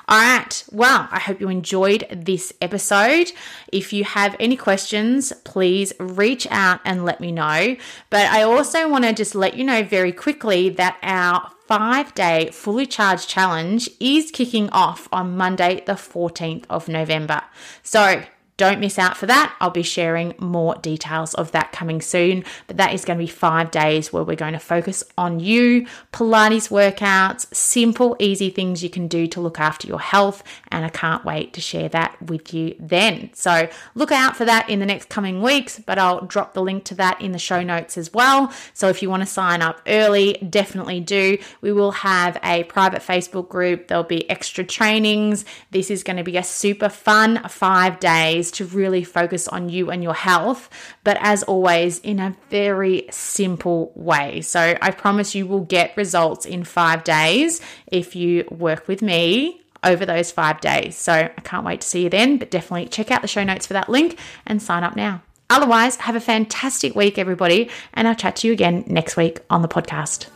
all 0.08 0.20
right. 0.20 0.64
Well, 0.72 1.08
I 1.12 1.20
hope 1.20 1.42
you 1.42 1.50
enjoyed 1.50 2.08
this 2.12 2.54
episode. 2.62 3.32
If 3.72 3.94
you 3.94 4.04
have 4.04 4.36
any 4.40 4.56
questions, 4.56 5.34
please 5.44 5.94
reach 6.00 6.48
out 6.50 6.82
and 6.86 7.06
let 7.06 7.20
me 7.20 7.32
know. 7.32 7.76
But 8.10 8.28
I 8.28 8.44
also 8.44 8.90
want 8.90 9.06
to 9.06 9.14
just 9.14 9.36
let 9.36 9.56
you 9.56 9.64
know 9.64 9.84
very 9.84 10.12
quickly 10.12 10.70
that 10.70 10.98
our 11.02 11.52
five 11.68 12.14
day 12.16 12.50
fully 12.52 12.86
charged 12.86 13.30
challenge 13.30 13.90
is 14.00 14.32
kicking 14.32 14.70
off 14.72 15.08
on 15.12 15.38
Monday, 15.38 15.84
the 15.86 15.94
14th 15.94 16.66
of 16.70 16.88
November. 16.88 17.42
So 17.82 18.24
don't 18.62 18.80
miss 18.80 19.00
out 19.00 19.18
for 19.18 19.26
that. 19.26 19.56
I'll 19.60 19.72
be 19.72 19.82
sharing 19.82 20.36
more 20.38 20.76
details 20.76 21.34
of 21.34 21.52
that 21.52 21.72
coming 21.72 22.00
soon. 22.00 22.44
But 22.68 22.78
that 22.78 22.94
is 22.94 23.04
going 23.04 23.18
to 23.18 23.24
be 23.24 23.28
five 23.28 23.72
days 23.72 24.14
where 24.14 24.24
we're 24.24 24.36
going 24.36 24.54
to 24.54 24.60
focus 24.60 25.04
on 25.18 25.40
you, 25.40 25.88
Pilates 26.14 26.70
workouts, 26.70 27.52
simple, 27.56 28.16
easy 28.20 28.52
things 28.52 28.84
you 28.84 28.90
can 28.92 29.08
do 29.08 29.26
to 29.26 29.42
look 29.42 29.60
after 29.60 29.88
your 29.88 30.00
health. 30.00 30.44
And 30.68 30.86
I 30.86 30.90
can't 30.90 31.26
wait 31.26 31.54
to 31.54 31.62
share 31.62 31.90
that 31.90 32.22
with 32.22 32.54
you 32.54 32.76
then. 32.80 33.32
So 33.34 33.68
look 33.96 34.12
out 34.12 34.36
for 34.36 34.46
that 34.46 34.70
in 34.70 34.80
the 34.80 34.86
next 34.86 35.10
coming 35.10 35.42
weeks, 35.42 35.80
but 35.80 35.98
I'll 35.98 36.28
drop 36.28 36.54
the 36.54 36.62
link 36.62 36.84
to 36.86 36.96
that 36.96 37.20
in 37.20 37.32
the 37.32 37.40
show 37.40 37.64
notes 37.64 37.98
as 37.98 38.14
well. 38.14 38.54
So 38.76 38.90
if 38.90 39.02
you 39.02 39.10
want 39.10 39.24
to 39.24 39.28
sign 39.28 39.64
up 39.64 39.82
early, 39.88 40.34
definitely 40.48 41.00
do. 41.00 41.40
We 41.62 41.72
will 41.72 41.94
have 41.94 42.38
a 42.44 42.66
private 42.66 43.02
Facebook 43.02 43.50
group, 43.50 43.88
there'll 43.88 44.04
be 44.04 44.30
extra 44.30 44.64
trainings. 44.64 45.46
This 45.72 45.90
is 45.90 46.04
going 46.04 46.18
to 46.18 46.24
be 46.24 46.38
a 46.38 46.44
super 46.44 46.90
fun 46.90 47.42
five 47.50 48.00
days 48.00 48.51
to 48.52 48.66
really 48.66 49.04
focus 49.04 49.48
on 49.48 49.70
you 49.70 49.90
and 49.92 50.04
your 50.04 50.14
health, 50.14 50.70
but 51.04 51.18
as 51.20 51.44
always, 51.44 52.00
in 52.00 52.20
a 52.20 52.36
very 52.50 53.08
simple 53.12 53.92
way. 53.96 54.42
So 54.42 54.78
I 54.82 54.92
promise 54.92 55.34
you 55.36 55.48
will 55.48 55.62
get 55.62 55.96
results 55.98 56.46
in 56.46 56.64
five 56.64 57.04
days 57.04 57.62
if 57.88 58.16
you 58.16 58.46
work 58.50 58.88
with 58.88 59.02
me 59.02 59.62
over 59.84 60.06
those 60.06 60.32
five 60.32 60.62
days. 60.62 60.98
So 60.98 61.14
I 61.14 61.42
can't 61.44 61.66
wait 61.66 61.82
to 61.82 61.88
see 61.88 62.04
you 62.04 62.10
then, 62.10 62.38
but 62.38 62.52
definitely 62.52 62.88
check 62.88 63.12
out 63.12 63.22
the 63.22 63.28
show 63.28 63.44
notes 63.44 63.66
for 63.66 63.74
that 63.74 63.90
link 63.90 64.20
and 64.46 64.62
sign 64.62 64.84
up 64.84 64.96
now. 64.96 65.22
Otherwise, 65.50 65.98
have 65.98 66.16
a 66.16 66.22
fantastic 66.22 66.96
week, 66.96 67.18
everybody, 67.18 67.70
and 67.94 68.08
I'll 68.08 68.16
chat 68.16 68.38
to 68.38 68.48
you 68.48 68.54
again 68.54 68.86
next 68.88 69.18
week 69.18 69.42
on 69.50 69.62
the 69.62 69.68
podcast. 69.68 70.28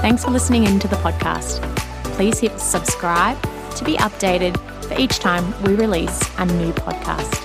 Thanks 0.00 0.24
for 0.24 0.30
listening 0.30 0.64
in 0.64 0.78
to 0.80 0.88
the 0.88 0.96
podcast. 0.96 1.60
Please 2.14 2.38
hit 2.38 2.58
subscribe 2.58 3.40
to 3.76 3.84
be 3.84 3.96
updated 3.96 4.56
for 4.84 4.98
each 4.98 5.18
time 5.18 5.44
we 5.62 5.74
release 5.74 6.20
a 6.38 6.46
new 6.46 6.72
podcast. 6.72 7.43